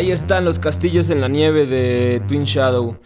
[0.10, 2.98] Están los castillos en la nieve de Twin Shadow.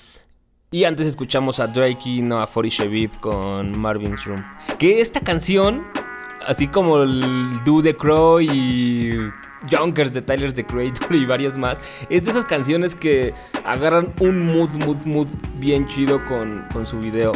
[0.71, 4.41] Y antes escuchamos a Drake y no a Fori Shabib con Marvin's Room.
[4.79, 5.85] Que esta canción,
[6.47, 9.19] así como el Do the Crow y
[9.69, 11.77] Junkers de Tyler the Creator y varias más,
[12.09, 13.33] es de esas canciones que
[13.65, 15.27] agarran un mood, mood, mood
[15.59, 17.33] bien chido con, con su video.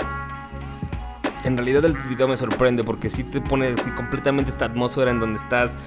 [1.44, 5.20] En realidad el video me sorprende porque sí te pone así completamente esta atmósfera en
[5.20, 5.78] donde estás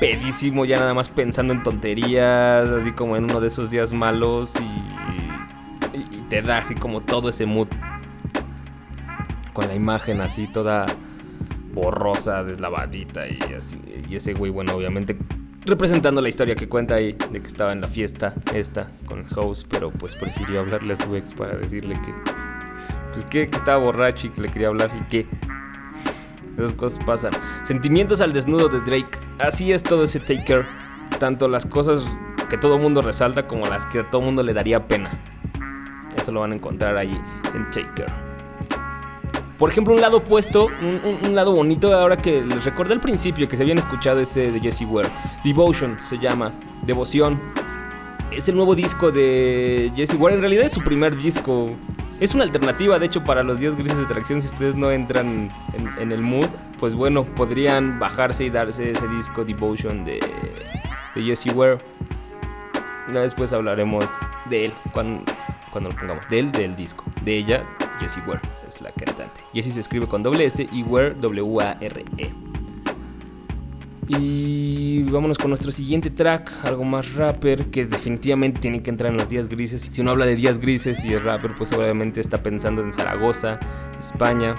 [0.00, 4.54] pedísimo ya nada más pensando en tonterías, así como en uno de esos días malos
[4.56, 7.68] y, y- te da así como todo ese mood.
[9.52, 10.86] Con la imagen así toda
[11.72, 13.80] borrosa, deslavadita y así.
[14.10, 15.16] Y ese güey, bueno, obviamente
[15.64, 19.36] representando la historia que cuenta ahí de que estaba en la fiesta esta con los
[19.36, 22.12] hosts, pero pues prefirió hablarle a su ex para decirle que
[23.12, 25.26] pues que estaba borracho y que le quería hablar y que
[26.58, 27.32] esas cosas pasan.
[27.64, 29.18] Sentimientos al desnudo de Drake.
[29.38, 30.64] Así es todo ese Taker.
[31.18, 32.04] Tanto las cosas
[32.48, 35.10] que todo mundo resalta como las que a todo mundo le daría pena.
[36.16, 37.16] Eso lo van a encontrar ahí
[37.54, 38.06] en Taker.
[39.58, 43.00] Por ejemplo, un lado opuesto, un, un- un lado bonito, ahora que les recordé al
[43.00, 45.08] principio que se habían escuchado ese de Jesse Ware.
[45.44, 46.52] Devotion se llama,
[46.82, 47.40] Devoción.
[48.30, 51.70] Es el nuevo disco de Jesse Ware, en realidad es su primer disco.
[52.18, 54.40] Es una alternativa, de hecho, para los días grises de tracción.
[54.40, 55.50] Si ustedes no entran
[55.98, 56.48] en, el mood,
[56.78, 60.20] pues bueno, podrían bajarse y darse ese disco Devotion de,
[61.14, 61.78] de Jesse Ware.
[63.12, 64.10] Ya después hablaremos
[64.48, 65.24] de él cuando,
[65.70, 66.28] cuando lo pongamos.
[66.28, 67.04] De él, del disco.
[67.22, 67.64] De ella,
[68.00, 69.40] Jessie Ware es la cantante.
[69.52, 72.34] Jessie se escribe con doble S y Ware W-A-R-E.
[74.08, 79.18] Y vámonos con nuestro siguiente track, algo más rapper, que definitivamente tiene que entrar en
[79.18, 79.82] los días grises.
[79.82, 83.58] Si uno habla de días grises y es rapper, pues obviamente está pensando en Zaragoza,
[83.98, 84.54] España.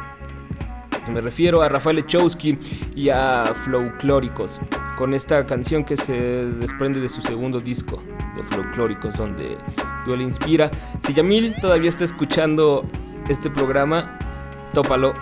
[1.09, 2.57] Me refiero a Rafael Echowski
[2.93, 4.59] y a Flowclóricos,
[4.97, 8.03] con esta canción que se desprende de su segundo disco,
[8.35, 9.57] de Flowclóricos, donde
[10.05, 10.69] Duele Inspira.
[11.05, 12.85] Si Yamil todavía está escuchando
[13.29, 14.19] este programa,
[14.73, 15.13] tópalo,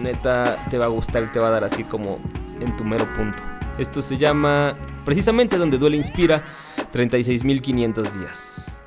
[0.00, 2.20] neta te va a gustar y te va a dar así como
[2.60, 3.51] en tu mero punto.
[3.78, 6.44] Esto se llama, precisamente donde Duele Inspira,
[6.92, 8.81] 36.500 días.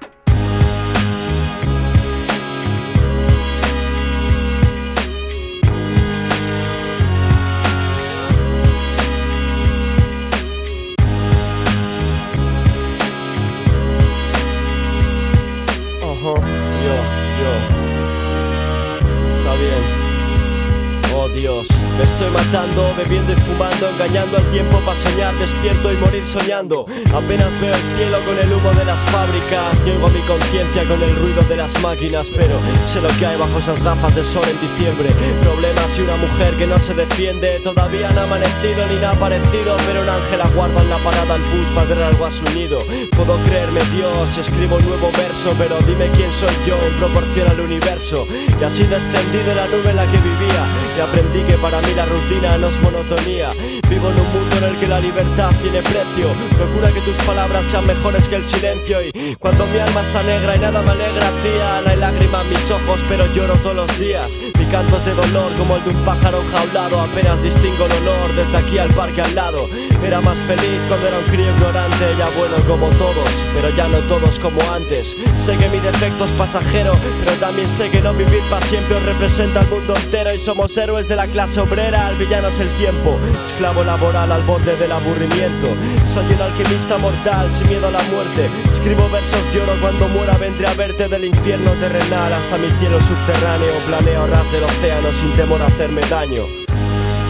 [22.16, 26.86] Estoy matando, bebiendo y fumando, engañando al tiempo para soñar, despierto y morir soñando.
[27.14, 31.14] Apenas veo el cielo con el humo de las fábricas, niego mi conciencia con el
[31.18, 34.62] ruido de las máquinas, pero sé lo que hay bajo esas gafas de sol en
[34.62, 35.10] diciembre.
[35.42, 39.76] Problemas y una mujer que no se defiende, todavía no ha amanecido ni nada parecido,
[39.86, 42.80] pero un ángel aguarda en la parada al bus para traer algo a su nido.
[43.12, 47.60] Puedo creerme Dios, escribo un nuevo verso, pero dime quién soy yo en proporción al
[47.60, 48.26] universo.
[48.62, 50.66] Y así descendí de la nube en la que vivía
[50.98, 53.50] y aprendí que para mí la rutina no es monotonía.
[53.90, 56.36] Vivo en un mundo en el que la libertad tiene precio.
[56.58, 59.02] Procura que tus palabras sean mejores que el silencio.
[59.02, 62.50] Y cuando mi alma está negra y nada me alegra, tía, no hay lágrima en
[62.50, 64.38] mis ojos, pero lloro todos los días.
[64.58, 67.02] Mi canto es de dolor como el de un pájaro enjaulado.
[67.02, 69.70] Apenas distingo el olor desde aquí al parque al lado.
[70.04, 73.98] Era más feliz cuando era un crío ignorante, ya bueno como todos, pero ya no
[74.02, 75.18] todos como antes.
[75.36, 79.04] Sé que mi defecto es pasajero, pero también sé que no vivir para siempre os
[79.04, 82.70] representa al mundo entero y somos héroes de la clase obrera, el villano es el
[82.76, 85.76] tiempo, esclavo laboral al borde del aburrimiento.
[86.06, 88.50] Soy un alquimista mortal sin miedo a la muerte.
[88.72, 93.02] Escribo versos de oro cuando muera vendré a verte del infierno terrenal hasta mi cielo
[93.02, 93.84] subterráneo.
[93.86, 96.46] Planeo del océano sin temor a hacerme daño.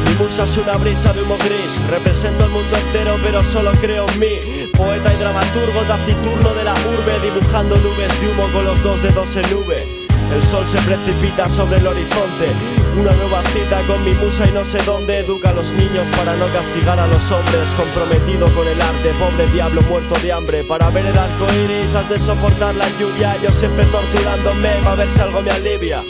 [0.05, 4.05] Mi musa es una brisa de humo gris, represento el mundo entero pero solo creo
[4.09, 4.69] en mí.
[4.75, 9.35] Poeta y dramaturgo taciturno de la urbe, dibujando nubes de humo con los dos dedos
[9.35, 10.05] en nube.
[10.33, 12.51] El sol se precipita sobre el horizonte,
[12.97, 15.19] una nueva cita con mi musa y no sé dónde.
[15.19, 19.45] Educa a los niños para no castigar a los hombres, comprometido con el arte, pobre
[19.51, 20.63] diablo muerto de hambre.
[20.63, 25.11] Para ver el arco iris has de soportar la lluvia, yo siempre torturándome para ver
[25.11, 26.03] si algo me alivia.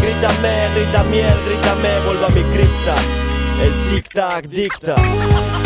[0.00, 2.94] Grítame, grita miel, grítame, vuelvo a mi cripta.
[3.60, 5.59] El tic-tac dicta.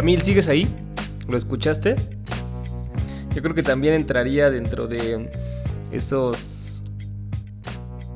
[0.00, 0.66] Yamil, ¿sigues ahí?
[1.28, 1.94] ¿Lo escuchaste?
[3.34, 5.28] Yo creo que también entraría dentro de
[5.92, 6.84] esos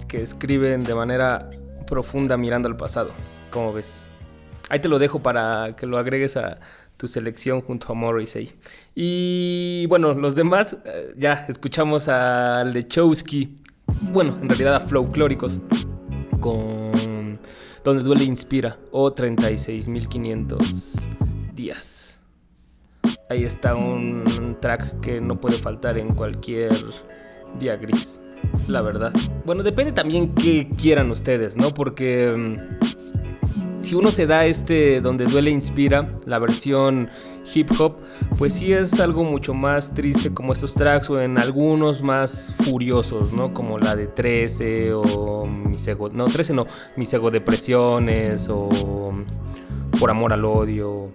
[0.09, 1.51] que escriben de manera
[1.87, 3.11] profunda mirando al pasado.
[3.51, 4.09] ¿Cómo ves?
[4.71, 6.59] Ahí te lo dejo para que lo agregues a
[6.97, 8.55] tu selección junto a Morrissey.
[8.95, 13.57] Y bueno, los demás eh, ya escuchamos a Lechowski.
[14.11, 15.61] Bueno, en realidad a Folclóricos.
[16.41, 17.39] Con
[17.85, 18.79] Donde Duele Inspira.
[18.91, 21.14] O 36.500
[21.55, 22.21] días.
[23.31, 26.73] Ahí está un track que no puede faltar en cualquier
[27.59, 28.21] día gris,
[28.69, 29.13] la verdad.
[29.45, 31.73] Bueno, depende también qué quieran ustedes, ¿no?
[31.73, 37.09] Porque mm, si uno se da este donde duele inspira, la versión
[37.55, 37.97] hip hop,
[38.39, 43.33] pues sí es algo mucho más triste como estos tracks o en algunos más furiosos,
[43.33, 43.53] ¿no?
[43.53, 49.13] Como la de 13 o mis ego, no 13 no, mis ego depresiones o
[49.99, 51.11] por amor al odio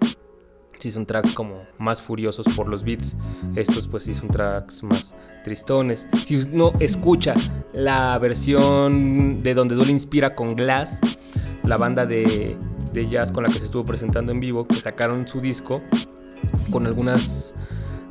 [0.80, 3.16] sí son tracks como más furiosos por los beats.
[3.54, 5.14] Estos pues sí son tracks más
[5.44, 6.06] tristones.
[6.24, 7.34] Si uno escucha
[7.72, 11.00] la versión de Donde Duele Inspira con Glass,
[11.64, 12.56] la banda de,
[13.10, 15.82] jazz con la que se estuvo presentando en vivo, que sacaron su disco
[16.70, 17.54] con algunas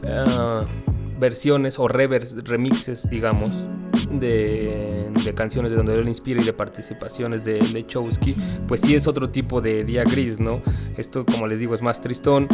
[0.04, 0.66] uh,
[1.20, 3.52] versiones o revers, remixes, digamos,
[4.12, 8.36] de, de, canciones de donde él inspira y de participaciones de Lechowski,
[8.68, 10.62] pues sí es otro tipo de día gris, ¿no?
[10.98, 12.48] Esto, como les digo, es más tristón.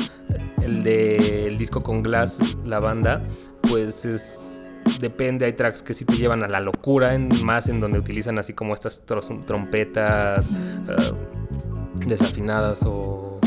[0.62, 3.24] El de disco con Glass, la banda,
[3.62, 4.56] pues es
[5.00, 8.54] depende, hay tracks que sí te llevan a la locura, más en donde utilizan así
[8.54, 13.40] como estas trompetas uh, desafinadas o,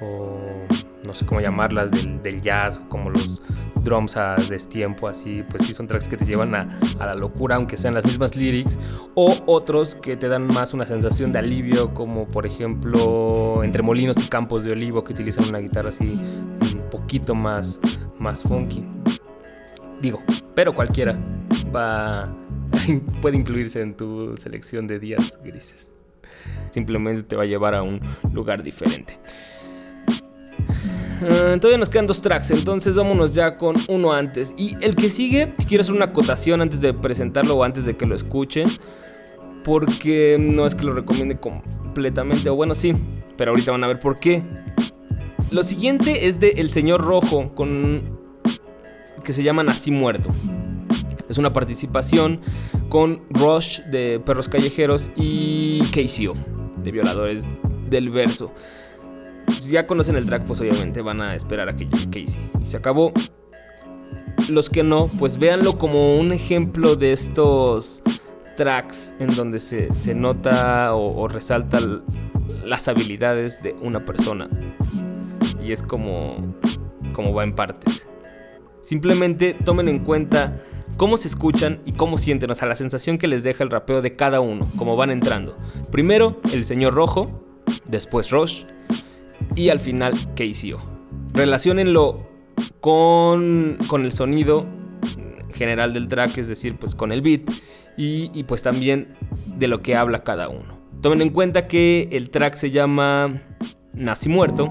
[0.00, 0.38] o,
[1.04, 3.42] no sé cómo llamarlas, del, jazz, como los
[3.82, 6.68] drums a destiempo, así, pues sí son tracks que te llevan a,
[6.98, 8.78] a, la locura, aunque sean las mismas lyrics,
[9.14, 14.16] o otros que te dan más una sensación de alivio, como por ejemplo Entre Molinos
[14.18, 16.20] y Campos de Olivo, que utilizan una guitarra así
[16.62, 17.80] un poquito más,
[18.18, 18.84] más funky.
[20.00, 20.22] Digo,
[20.54, 21.18] pero cualquiera
[21.74, 22.34] va
[23.22, 25.92] puede incluirse en tu selección de días grises.
[26.70, 28.00] Simplemente te va a llevar a un
[28.32, 29.18] lugar diferente.
[31.20, 34.54] Uh, todavía nos quedan dos tracks, entonces vámonos ya con uno antes.
[34.56, 37.96] Y el que sigue, si quiero hacer una acotación antes de presentarlo o antes de
[37.96, 38.70] que lo escuchen.
[39.62, 42.94] Porque no es que lo recomiende completamente, o bueno, sí,
[43.36, 44.42] pero ahorita van a ver por qué.
[45.50, 48.18] Lo siguiente es de El Señor Rojo, con
[49.22, 50.30] que se llama Nací Muerto.
[51.28, 52.40] Es una participación
[52.88, 56.36] con Rush de Perros Callejeros y KCO
[56.82, 57.46] de Violadores
[57.88, 58.52] del Verso.
[59.58, 62.50] Si ya conocen el track, pues obviamente van a esperar a que Casey.
[62.60, 63.12] Y se acabó.
[64.48, 68.02] Los que no, pues véanlo como un ejemplo de estos
[68.56, 72.00] tracks en donde se, se nota o, o resalta l-
[72.64, 74.48] las habilidades de una persona.
[75.62, 76.54] Y es como,
[77.12, 78.08] como va en partes.
[78.80, 80.58] Simplemente tomen en cuenta
[80.96, 84.02] cómo se escuchan y cómo sienten, o sea, la sensación que les deja el rapeo
[84.02, 85.56] de cada uno, cómo van entrando.
[85.92, 87.30] Primero, el señor Rojo,
[87.86, 88.64] después Rush
[89.54, 90.80] y al final KCO.
[91.32, 92.28] Relaciónenlo
[92.80, 94.66] con, con el sonido
[95.52, 97.42] general del track, es decir, pues con el beat
[97.96, 99.14] y, pues también
[99.58, 100.80] de lo que habla cada uno.
[101.02, 103.42] Tomen en cuenta que el track se llama
[103.92, 104.70] Nací Muerto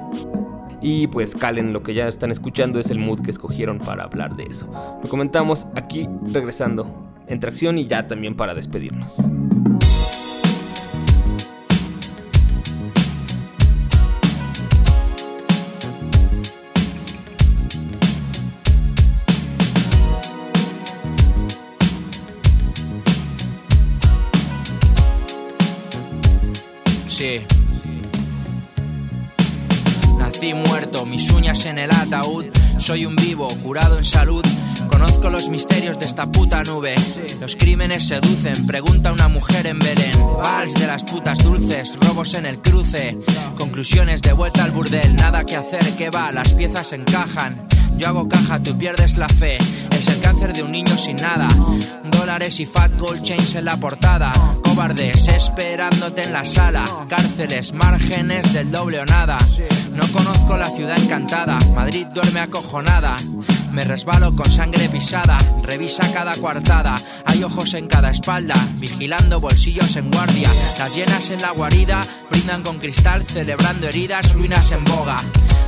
[0.82, 4.36] y pues calen lo que ya están escuchando es el mood que escogieron para hablar
[4.36, 4.68] de eso.
[5.04, 9.30] Lo comentamos aquí regresando en tracción y ya también para despedirnos.
[30.18, 32.46] Nací muerto, mis uñas en el ataúd.
[32.78, 34.42] Soy un vivo, curado en salud.
[34.88, 36.96] Conozco los misterios de esta puta nube.
[37.42, 40.18] Los crímenes seducen, pregunta una mujer en Belén.
[40.42, 43.18] Vals de las putas dulces, robos en el cruce.
[43.58, 47.68] Conclusiones de vuelta al burdel, nada que hacer, que va, las piezas encajan.
[47.98, 49.58] Yo hago caja, tú pierdes la fe.
[49.92, 51.50] Es el cáncer de un niño sin nada.
[52.30, 54.32] Dólares y fat gold chains en la portada.
[54.64, 56.86] Cobardes esperándote en la sala.
[57.10, 59.40] Cárceles, márgenes del doble o nada.
[59.96, 61.58] No conozco la ciudad encantada.
[61.74, 63.18] Madrid duerme acojonada.
[63.72, 65.40] Me resbalo con sangre pisada.
[65.64, 67.02] Revisa cada coartada.
[67.26, 68.54] Hay ojos en cada espalda.
[68.76, 70.52] Vigilando bolsillos en guardia.
[70.78, 72.00] Las llenas en la guarida.
[72.30, 74.34] Brindan con cristal celebrando heridas.
[74.34, 75.18] Ruinas en boga.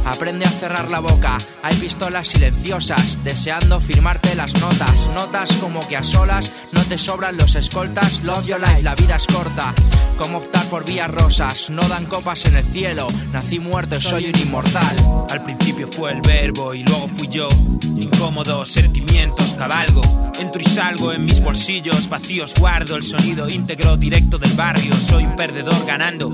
[0.05, 1.37] Aprende a cerrar la boca.
[1.63, 5.07] Hay pistolas silenciosas, deseando firmarte las notas.
[5.13, 8.23] Notas como que a solas no te sobran los escoltas.
[8.23, 9.73] Love your life, la vida es corta.
[10.17, 13.07] Como optar por vías rosas, no dan copas en el cielo.
[13.31, 15.25] Nací muerto, soy un inmortal.
[15.29, 17.47] Al principio fue el verbo y luego fui yo.
[17.95, 20.01] Incómodos sentimientos cabalgo.
[20.39, 22.53] Entro y salgo en mis bolsillos vacíos.
[22.57, 24.93] Guardo el sonido íntegro directo del barrio.
[25.07, 26.31] Soy un perdedor ganando.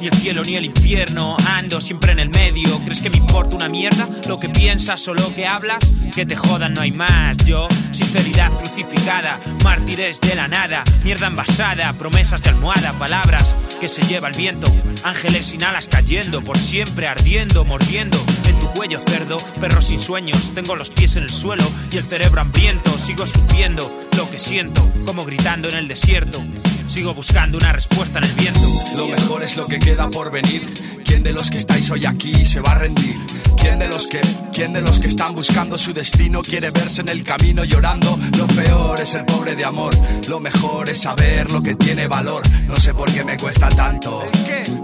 [0.00, 1.36] Ni el cielo ni el infierno.
[1.46, 2.78] Ando siempre en el medio.
[2.84, 5.78] ¿Crees que me importa una mierda lo que piensas o lo que hablas?
[6.14, 7.36] Que te jodan, no hay más.
[7.44, 9.38] Yo, sinceridad crucificada.
[9.64, 10.84] Mártires de la nada.
[11.04, 11.92] Mierda envasada.
[11.94, 12.92] Promesas de almohada.
[12.94, 14.72] Palabras que se lleva el viento.
[15.04, 16.42] Ángeles sin alas cayendo.
[16.42, 18.22] Por siempre ardiendo, mordiendo.
[18.48, 19.38] En tu cuello cerdo.
[19.60, 20.52] Perro sin sueños.
[20.54, 22.96] Tengo los pies en el suelo y el cerebro hambriento.
[22.98, 24.88] Sigo escupiendo lo que siento.
[25.04, 26.42] Como gritando en el desierto.
[26.88, 28.60] Sigo buscando una respuesta en el viento.
[28.96, 30.62] Lo mejor es lo que queda por venir.
[31.06, 33.16] ¿Quién de los que estáis hoy aquí se va a rendir?
[33.56, 34.20] ¿Quién de los que,
[34.52, 38.18] quién de los que están buscando su destino quiere verse en el camino llorando?
[38.36, 39.96] Lo peor es ser pobre de amor.
[40.28, 42.42] Lo mejor es saber lo que tiene valor.
[42.66, 44.24] No sé por qué me cuesta tanto.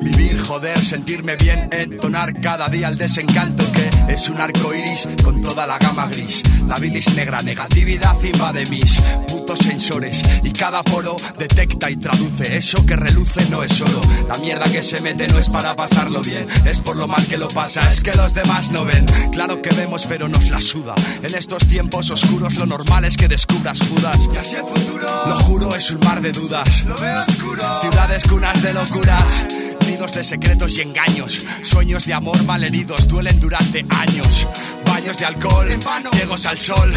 [0.00, 5.40] Vivir, joder, sentirme bien, entonar cada día el desencanto que es un arco iris con
[5.40, 6.42] toda la gama gris.
[6.68, 12.56] La bilis negra, negatividad invade mis putos sensores y cada poro detecta y traduce.
[12.56, 15.74] Eso que reluce no es solo la mierda que se mete, no es para
[16.12, 17.88] pasarlo bien, es por lo mal que lo pasa.
[17.90, 20.94] Es que los demás no ven, claro que vemos, pero nos la suda.
[21.22, 24.28] En estos tiempos oscuros, lo normal es que descubras Judas.
[24.32, 26.84] Y así el futuro, lo juro, es un mar de dudas.
[26.84, 29.44] Lo veo oscuro, ciudades cunas de locuras.
[29.92, 34.48] De secretos y engaños, sueños de amor malheridos duelen durante años.
[34.86, 35.68] Baños de alcohol,
[36.12, 36.92] ciegos al sol,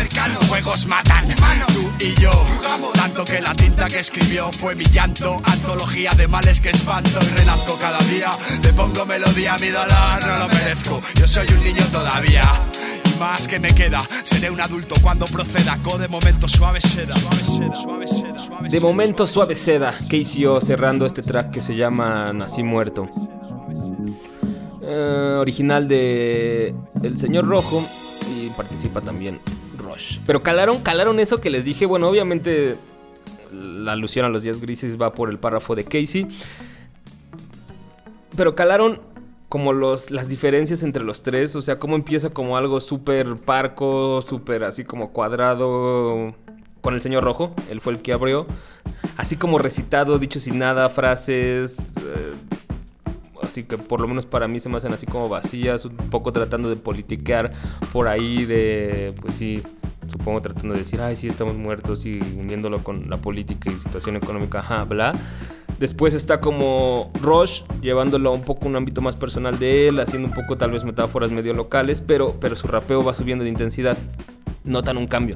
[0.47, 1.27] fuegos matan.
[1.67, 2.31] Tú y yo,
[2.93, 5.41] tanto que la tinta que escribió fue mi llanto.
[5.43, 8.31] Antología de males que espanto y renazco cada día.
[8.63, 11.01] Le pongo melodía a mi dolor, no lo merezco.
[11.15, 12.43] Yo soy un niño todavía.
[13.20, 15.78] Más que me queda, seré un adulto cuando proceda.
[15.84, 17.16] Co de momento suave seda.
[17.16, 21.76] Suave seda, suave seda, suave De momento suave seda, KCO cerrando este track que se
[21.76, 23.09] llama Nací Muerto.
[24.82, 27.84] Eh, original de El Señor Rojo
[28.36, 29.39] y participa también
[29.78, 30.20] Rush.
[30.26, 31.86] Pero calaron, calaron eso que les dije.
[31.86, 32.78] Bueno, obviamente
[33.51, 36.28] la alusión a los días grises va por el párrafo de Casey.
[38.36, 39.14] Pero calaron
[39.55, 41.55] como los, las diferencias entre los tres.
[41.55, 46.35] O sea, cómo empieza como algo súper parco, súper así como cuadrado.
[46.81, 48.47] Con el señor rojo, él fue el que abrió.
[49.15, 51.95] Así como recitado, dicho sin nada, frases.
[51.95, 52.33] eh,
[53.43, 56.33] así que por lo menos para mí se me hacen así como vacías, un poco
[56.33, 57.53] tratando de politiquear
[57.93, 59.63] por ahí, de, pues sí,
[60.11, 64.17] supongo tratando de decir, ay, sí, estamos muertos y uniéndolo con la política y situación
[64.17, 65.15] económica, ajá, bla.
[65.80, 70.34] Después está como Rush, llevándolo un poco un ámbito más personal de él, haciendo un
[70.34, 73.97] poco tal vez metáforas medio locales, pero, pero su rapeo va subiendo de intensidad.
[74.63, 75.36] Notan un cambio.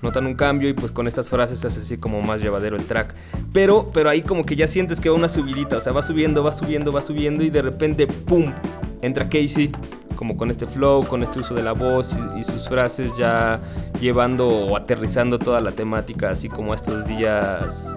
[0.00, 3.14] Notan un cambio y pues con estas frases hace así como más llevadero el track.
[3.52, 6.42] Pero, pero ahí como que ya sientes que va una subidita, o sea, va subiendo,
[6.42, 8.52] va subiendo, va subiendo y de repente, ¡pum!
[9.02, 9.70] Entra Casey
[10.18, 13.60] como con este flow, con este uso de la voz y, sus frases ya
[14.00, 17.94] llevando o aterrizando toda la temática, así como estos días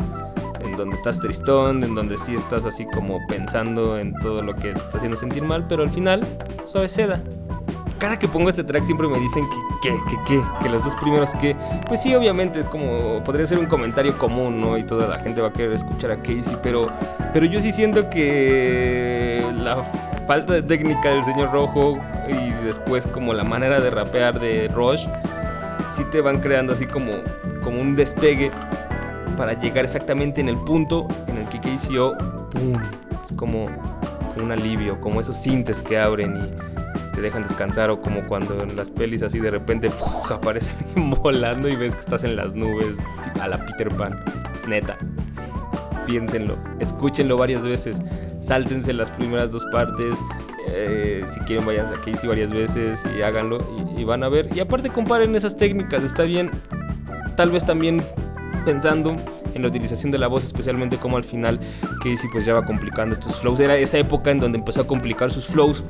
[0.71, 4.71] en donde estás tristón, en donde sí estás así como pensando en todo lo que
[4.71, 6.25] te está haciendo sentir mal, pero al final,
[6.65, 7.21] suave seda.
[7.99, 9.47] Cada que pongo este track siempre me dicen
[9.81, 11.55] que, que, que, que, que los dos primeros que,
[11.87, 14.77] pues sí, obviamente es como, podría ser un comentario común, ¿no?
[14.77, 16.89] Y toda la gente va a querer escuchar a Casey, pero,
[17.31, 19.83] pero yo sí siento que la
[20.25, 25.05] falta de técnica del señor Rojo y después como la manera de rapear de Rush,
[25.89, 27.11] sí te van creando así como,
[27.61, 28.51] como un despegue
[29.41, 32.15] para llegar exactamente en el punto en el que KCO,
[32.51, 32.79] ¡pum!
[33.23, 33.69] Es como,
[34.35, 38.75] un alivio, como esos sintes que abren y te dejan descansar o como cuando en
[38.75, 39.89] las pelis así de repente
[40.29, 40.75] aparecen
[41.23, 42.99] volando y ves que estás en las nubes
[43.41, 44.23] a la Peter Pan,
[44.67, 44.95] neta.
[46.05, 47.99] Piénsenlo, escúchenlo varias veces,
[48.41, 50.19] sáltense las primeras dos partes,
[50.67, 53.57] eh, si quieren vayan a Casey varias veces y háganlo
[53.97, 54.55] y, y van a ver.
[54.55, 56.51] Y aparte comparen esas técnicas, está bien.
[57.35, 58.03] Tal vez también
[58.61, 59.15] pensando
[59.53, 61.59] en la utilización de la voz, especialmente como al final
[61.99, 63.59] Casey pues ya va complicando estos flows.
[63.59, 65.83] Era esa época en donde empezó a complicar sus flows,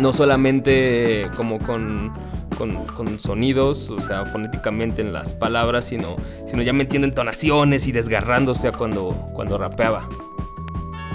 [0.00, 2.12] no solamente como con,
[2.56, 8.70] con, sonidos, o sea, fonéticamente en las palabras, sino, sino ya metiendo entonaciones y desgarrándose
[8.72, 10.08] cuando, cuando rapeaba.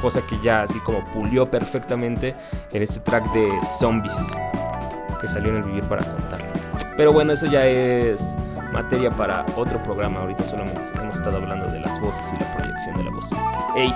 [0.02, 2.36] Cosa que ya así como pulió perfectamente
[2.72, 4.36] en este track de Zombies
[5.22, 6.48] que salió en el Vivir para contarlo.
[6.98, 8.36] Pero bueno, eso ya es
[8.74, 10.22] materia para otro programa.
[10.22, 13.30] Ahorita solamente hemos estado hablando de las voces y la proyección de la voz.
[13.76, 13.94] Hey,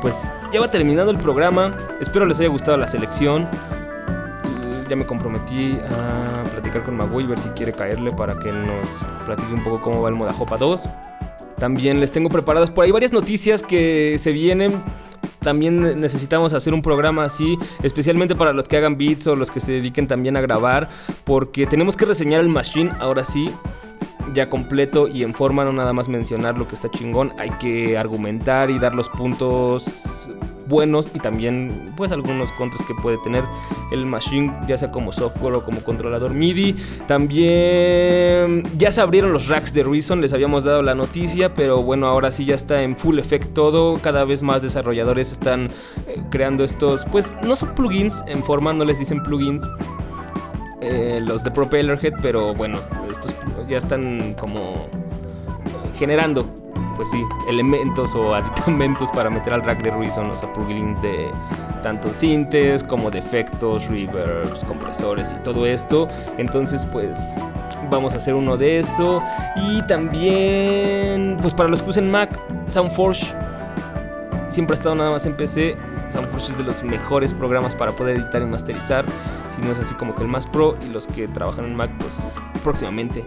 [0.00, 1.76] pues ya va terminando el programa.
[2.00, 3.46] Espero les haya gustado la selección.
[4.88, 8.88] Ya me comprometí a platicar con Magui, ver si quiere caerle para que nos
[9.24, 10.88] platique un poco cómo va el Modajopa 2.
[11.58, 14.82] También les tengo preparadas por ahí varias noticias que se vienen
[15.40, 19.60] también necesitamos hacer un programa así, especialmente para los que hagan beats o los que
[19.60, 20.88] se dediquen también a grabar,
[21.24, 23.50] porque tenemos que reseñar el machine ahora sí.
[24.34, 27.32] Ya completo y en forma, no nada más mencionar lo que está chingón.
[27.38, 30.30] Hay que argumentar y dar los puntos
[30.70, 33.44] buenos y también pues algunos contras que puede tener
[33.90, 39.48] el machine ya sea como software o como controlador MIDI también ya se abrieron los
[39.48, 42.96] racks de Reason les habíamos dado la noticia pero bueno ahora sí ya está en
[42.96, 45.70] full effect todo cada vez más desarrolladores están
[46.06, 49.68] eh, creando estos pues no son plugins en forma no les dicen plugins
[50.80, 52.78] eh, los de Propellerhead pero bueno
[53.10, 53.34] estos
[53.70, 54.88] ya están como
[55.96, 56.46] generando
[57.00, 61.30] pues sí, elementos o aditamentos para meter al rack de Reason, o sea, plugins de
[61.82, 66.08] tanto sintes como de efectos, reverbs, compresores y todo esto.
[66.36, 67.36] Entonces, pues
[67.90, 69.22] vamos a hacer uno de eso.
[69.56, 73.34] Y también, pues para los que usen Mac, Soundforge
[74.50, 75.76] siempre ha estado nada más en PC.
[76.10, 79.06] Soundforge es de los mejores programas para poder editar y masterizar.
[79.56, 80.76] Si no es así como que el más pro.
[80.86, 83.24] Y los que trabajan en Mac, pues próximamente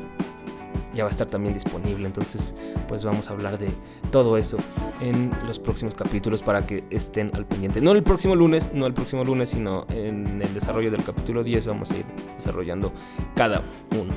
[0.94, 2.06] ya va a estar también disponible.
[2.06, 2.54] Entonces,
[2.88, 3.70] pues vamos a hablar de
[4.12, 4.58] todo eso
[5.02, 7.82] en los próximos capítulos para que estén al pendiente.
[7.82, 11.68] No el próximo lunes, no el próximo lunes, sino en el desarrollo del capítulo 10
[11.68, 12.92] vamos a ir desarrollando
[13.36, 14.14] cada uno.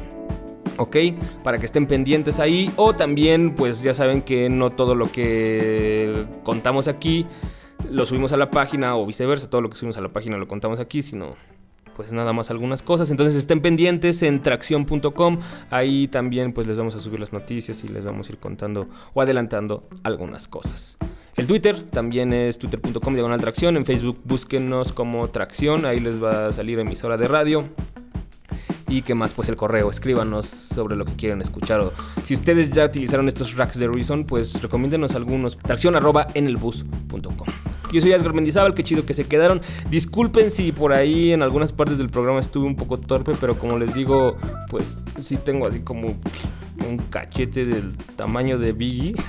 [0.79, 0.97] ¿ok?
[1.43, 2.71] Para que estén pendientes ahí.
[2.77, 7.27] O también, pues ya saben que no todo lo que contamos aquí
[7.91, 10.49] lo subimos a la página o viceversa, todo lo que subimos a la página lo
[10.49, 11.37] contamos aquí, sino
[11.97, 13.11] pues nada más algunas cosas.
[13.11, 15.41] Entonces estén pendientes en tracción.com.
[15.71, 18.87] Ahí también pues les vamos a subir las noticias y les vamos a ir contando
[19.15, 20.99] o adelantando algunas cosas.
[21.37, 23.77] El Twitter también es twitter.com diagonal tracción.
[23.77, 25.87] En Facebook búsquenos como tracción.
[25.87, 27.65] Ahí les va a salir emisora de radio.
[28.89, 31.81] Y qué más, pues el correo, escríbanos sobre lo que quieren escuchar.
[31.81, 31.93] O
[32.23, 35.57] si ustedes ya utilizaron estos racks de Reason, pues recomiéndenos algunos.
[35.59, 37.49] Tracción arroba en el bus.com.
[37.97, 39.63] Yo soy Asgar Mendizábal, qué chido que se quedaron.
[39.89, 43.79] Disculpen si por ahí en algunas partes del programa estuve un poco torpe, pero como
[43.79, 44.37] les digo,
[44.69, 46.09] pues sí tengo así como
[46.87, 49.15] un cachete del tamaño de Biggie.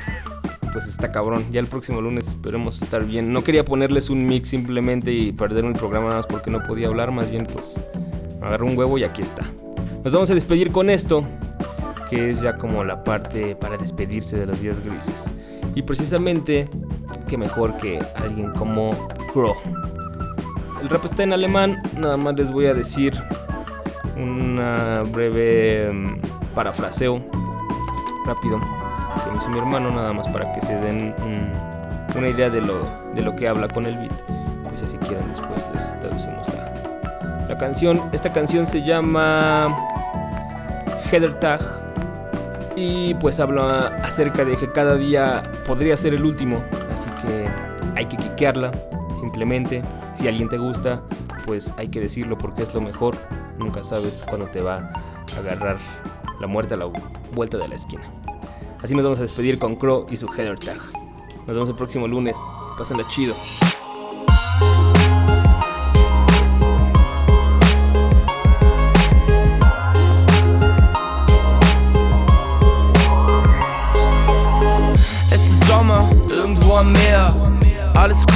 [0.74, 1.46] Pues está cabrón.
[1.50, 3.32] Ya el próximo lunes esperemos estar bien.
[3.32, 6.88] No quería ponerles un mix simplemente y perder el programa nada más porque no podía
[6.88, 7.10] hablar.
[7.12, 7.80] Más bien, pues
[8.44, 9.44] agarré un huevo y aquí está.
[10.04, 11.24] Nos vamos a despedir con esto,
[12.10, 15.32] que es ya como la parte para despedirse de los días grises.
[15.74, 16.70] Y precisamente,
[17.28, 18.92] que mejor que alguien como
[19.34, 19.56] Crow.
[20.82, 23.14] El rap está en alemán, nada más les voy a decir
[24.16, 25.92] una breve
[26.56, 27.22] parafraseo
[28.26, 31.52] rápido que hizo mi hermano, nada más para que se den un-
[32.18, 34.12] una idea de lo, de lo que habla con el beat.
[34.70, 38.02] Pues así quieran después les traducimos la, la canción.
[38.12, 39.76] Esta canción se llama
[41.12, 41.60] Header Tag
[42.76, 46.64] y pues habla acerca de que cada día podría ser el último,
[46.98, 47.48] así que
[47.96, 48.72] hay que quiquearla
[49.18, 49.84] simplemente.
[50.16, 51.04] Si alguien te gusta,
[51.46, 53.16] pues hay que decirlo porque es lo mejor.
[53.60, 54.92] Nunca sabes cuándo te va
[55.36, 55.78] a agarrar
[56.40, 56.90] la muerte a la
[57.34, 58.04] vuelta de la esquina.
[58.82, 60.80] Así nos vamos a despedir con Crow y su Header Tag.
[61.46, 62.38] Nos vemos el próximo lunes.
[62.78, 63.36] Pásenla chido.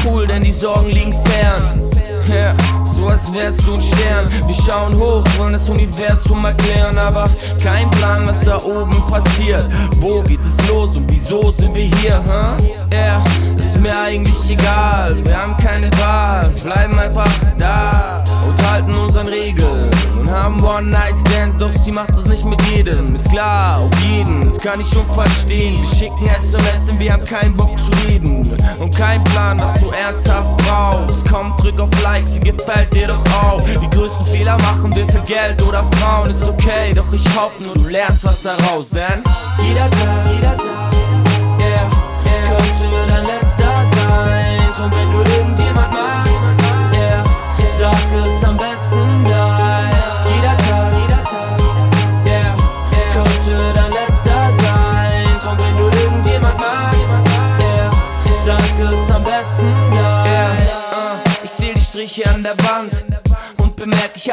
[0.06, 1.82] Cool, denn die Sorgen liegen fern.
[2.28, 2.54] Ja,
[2.86, 4.30] so als wärst du ein Stern.
[4.47, 7.30] Wir schauen hoch, wollen das Universum erklären, aber
[7.62, 9.66] kein Plan, was da oben passiert.
[9.97, 12.24] Wo geht es los und wieso sind wir hier?
[12.26, 12.64] Huh?
[12.93, 13.24] Ja,
[13.58, 15.18] ist mir eigentlich egal.
[15.24, 19.90] Wir haben keine Wahl, bleiben einfach da und halten uns an Regeln
[20.32, 23.15] haben One-Night-Stands, doch sie macht es nicht mit jedem.
[23.15, 25.82] Ist klar, auf jeden, das kann ich schon verstehen.
[25.82, 29.89] Wir schicken SMS und wir haben keinen Bock zu reden und kein Plan, was du
[29.89, 31.29] ernsthaft brauchst.
[31.29, 33.61] Komm, drück auf Like, sie gefällt dir doch auch.
[33.63, 37.73] Die größten Fehler machen wir für Geld oder Frauen, ist okay, doch ich hoffe nur,
[37.75, 39.23] du lernst was daraus, denn
[39.67, 40.80] jeder Tag, jeder Tag,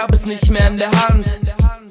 [0.09, 1.27] hab es nicht mehr in der Hand.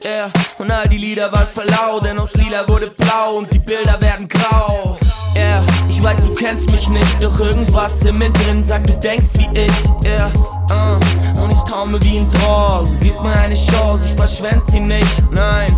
[0.04, 4.00] Yeah, und all die Lieder waren verlau, denn aus Lila wurde blau und die Bilder
[4.02, 4.98] werden grau.
[5.36, 9.28] Yeah, ich weiß, du kennst mich nicht, doch irgendwas in mir drin sagt, du denkst
[9.34, 10.06] wie ich.
[10.06, 10.32] Yeah,
[10.72, 12.88] uh, und ich traume wie ein Draw.
[13.02, 15.76] Gib mir eine Chance, ich verschwend sie nicht, nein.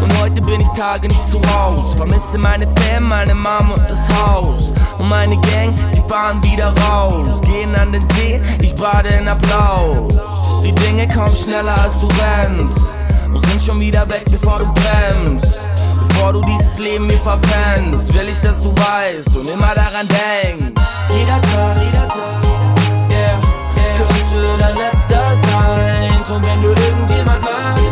[0.00, 1.94] Und heute bin ich Tage nicht zu Haus.
[1.94, 4.60] Vermisse meine Fam, meine Mom und das Haus.
[4.98, 7.40] Und meine Gang, sie fahren wieder raus.
[7.42, 10.31] Gehen an den See, ich bade in Applaus.
[10.62, 12.78] Die Dinge kommen schneller als du rennst.
[13.32, 15.52] Und sind schon wieder weg, bevor du bremst.
[16.08, 20.80] Bevor du dieses Leben mir verpennst, will ich, dass du weißt und immer daran denkst.
[21.10, 22.44] Jeder Tag, jeder Tag,
[23.10, 23.38] yeah,
[23.76, 26.34] yeah, könnte dein letzter sein.
[26.34, 27.91] Und wenn du irgendjemand magst,